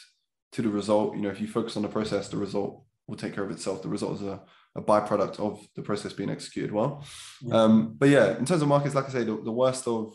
[0.53, 1.15] to the result.
[1.15, 3.81] You know, if you focus on the process, the result will take care of itself.
[3.81, 4.41] The result is a,
[4.75, 7.03] a byproduct of the process being executed well.
[7.41, 7.55] Yeah.
[7.55, 10.13] Um, but yeah, in terms of markets, like I say, the, the worst of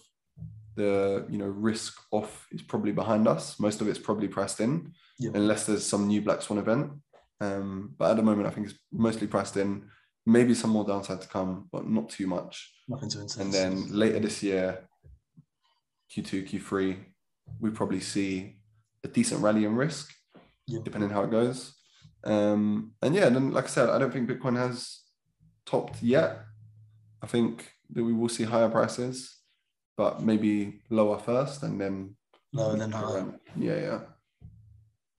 [0.75, 3.59] the you know risk off is probably behind us.
[3.59, 5.31] Most of it's probably priced in, Yeah.
[5.35, 6.93] unless there's some new black swan event.
[7.41, 9.89] Um, but at the moment, I think it's mostly priced in.
[10.27, 12.73] Maybe some more downside to come, but not too much.
[12.89, 13.37] Nothing to intense.
[13.37, 14.89] And then later this year,
[16.13, 16.97] Q2, Q3,
[17.61, 18.57] we probably see
[19.05, 20.13] a decent rally in risk,
[20.67, 20.81] Yeah.
[20.85, 21.75] depending how it goes.
[22.25, 25.03] Um, and yeah, then like I said, I don't think Bitcoin has
[25.65, 26.41] topped yet.
[27.23, 29.37] I think that we will see higher prices,
[29.97, 32.17] but maybe lower first and then
[32.53, 33.39] lower than higher.
[33.57, 34.01] Yeah, yeah.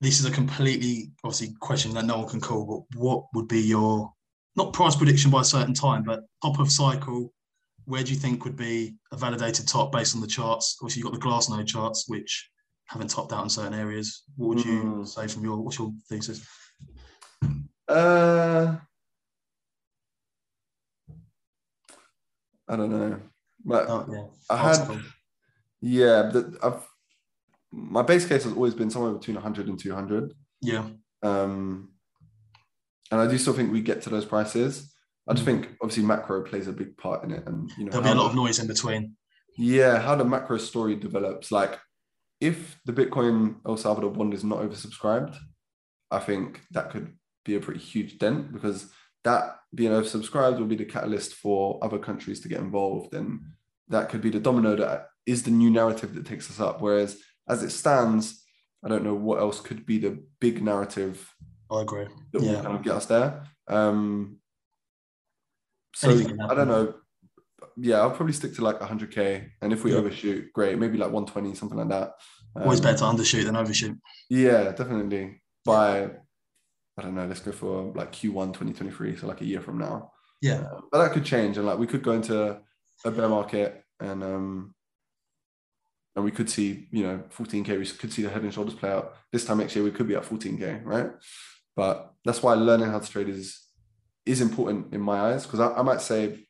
[0.02, 3.60] This is a completely obviously question that no one can call, but what would be
[3.62, 4.12] your
[4.58, 7.32] not price prediction by a certain time, but top of cycle?
[7.86, 10.76] Where do you think would be a validated top based on the charts?
[10.82, 12.50] Obviously, you've got the glass Glassnode charts, which
[12.86, 14.24] haven't topped out in certain areas.
[14.36, 15.08] What would you Mm.
[15.08, 16.46] say from your what's your thesis?
[17.88, 18.76] Uh,
[22.68, 23.20] I don't know.
[23.64, 24.24] But Oh, yeah.
[24.50, 25.00] I had Article.
[25.80, 26.86] Yeah, the, I've
[27.70, 30.34] my base case has always been somewhere between 100 and 200.
[30.62, 30.88] Yeah.
[31.22, 31.90] Um,
[33.10, 34.94] and I do still think we get to those prices.
[35.28, 35.46] I just Mm.
[35.62, 38.14] think obviously macro plays a big part in it, and you know There'll be a
[38.22, 39.16] lot of noise in between.
[39.56, 41.50] yeah how the macro story develops.
[41.52, 41.78] Like
[42.40, 45.36] if the Bitcoin El Salvador bond is not oversubscribed,
[46.10, 48.90] I think that could be a pretty huge dent because
[49.24, 53.40] that being oversubscribed will be the catalyst for other countries to get involved, and
[53.88, 56.80] that could be the domino that is the new narrative that takes us up.
[56.80, 58.42] Whereas as it stands,
[58.84, 61.34] I don't know what else could be the big narrative
[61.70, 62.06] I agree.
[62.32, 62.62] that will Yeah.
[62.62, 63.44] kind of get us there.
[63.66, 64.40] Um,
[65.94, 66.94] so I don't know.
[67.76, 69.98] Yeah, I'll probably stick to like 100k, and if we Yeah.
[69.98, 70.78] overshoot, great.
[70.78, 72.14] Maybe like 120, something like that.
[72.56, 73.96] Always Um, better to undershoot than overshoot.
[74.28, 75.42] Yeah, definitely.
[75.64, 76.10] By
[76.96, 77.26] I don't know.
[77.26, 80.10] Let's go for like Q1 2023, so like a year from now.
[80.40, 80.62] Yeah.
[80.62, 82.60] Uh, but that could change, and like we could go into
[83.04, 84.74] a bear market, and um,
[86.16, 87.78] and we could see you know 14k.
[87.78, 89.14] We could see the head and shoulders play out.
[89.30, 91.10] This time next year, we could be at 14k, right?
[91.78, 93.46] But that's why learning how to trade is
[94.26, 96.44] is important in my eyes because I, I might say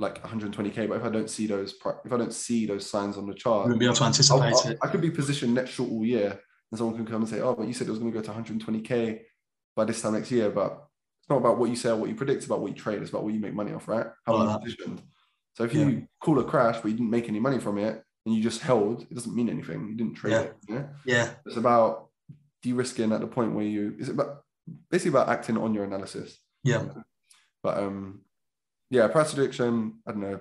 [0.00, 1.74] like 120k, but if I don't see those
[2.04, 4.78] if I don't see those signs on the chart, be able to anticipate I'll- it.
[4.82, 6.30] I could be positioned next short all year,
[6.70, 8.24] and someone can come and say, "Oh, but you said it was going to go
[8.24, 9.20] to 120k
[9.76, 10.70] by this time next year." But
[11.20, 13.00] it's not about what you say or what you predict; it's about what you trade.
[13.00, 14.06] It's about what you make money off, right?
[14.26, 15.02] How you positioned?
[15.56, 18.34] So if you call a crash but you didn't make any money from it and
[18.34, 19.86] you just held, it doesn't mean anything.
[19.88, 20.40] You didn't trade Yeah.
[20.40, 20.56] it.
[20.68, 21.30] Yeah, Yeah.
[21.46, 22.08] it's about
[22.62, 23.94] de-risking at the point where you.
[23.98, 24.42] Is it about
[24.90, 26.38] basically about acting on your analysis?
[26.64, 26.84] Yeah.
[27.62, 28.22] But um,
[28.90, 30.00] yeah, price prediction.
[30.06, 30.40] I don't know,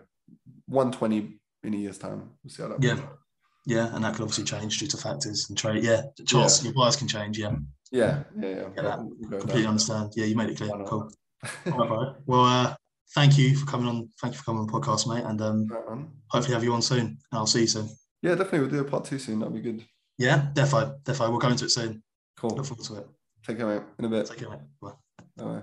[0.68, 2.32] 120 in a year's time.
[2.44, 2.84] We'll see how that.
[2.84, 2.94] Yeah.
[2.94, 3.18] out.
[3.66, 3.94] Yeah.
[3.96, 5.84] And that could obviously change due to factors and trade.
[5.84, 6.02] Yeah.
[6.18, 6.72] The charts, Yeah.
[6.72, 7.38] your bias can change.
[7.38, 7.56] Yeah.
[7.92, 8.56] Yeah, yeah, yeah.
[8.76, 9.00] Get that.
[9.04, 10.14] We'll- Completely understand.
[10.16, 10.26] Yeah.
[10.26, 10.72] You made it clear.
[10.86, 11.12] Cool.
[11.68, 12.16] All right, bro.
[12.26, 12.76] Well, uh,
[13.14, 14.10] thank you for coming on.
[14.22, 15.24] Thank you for coming on the podcast, mate.
[15.26, 17.00] And um, Right hopefully have you on soon.
[17.06, 17.90] And I'll see you soon.
[18.22, 18.60] Yeah, definitely.
[18.62, 19.40] We'll do a part two soon.
[19.40, 19.86] That'll be good.
[20.18, 20.48] Yeah.
[20.54, 21.00] Defo.
[21.04, 21.30] Defo.
[21.30, 22.02] We'll go into it soon.
[22.42, 22.56] Cool.
[22.56, 23.08] Look forward to it.
[23.46, 23.84] Take care, mate.
[24.00, 24.26] In a bit.
[24.26, 24.60] Take care, mate.
[24.82, 25.62] Bye.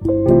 [0.00, 0.32] Bye.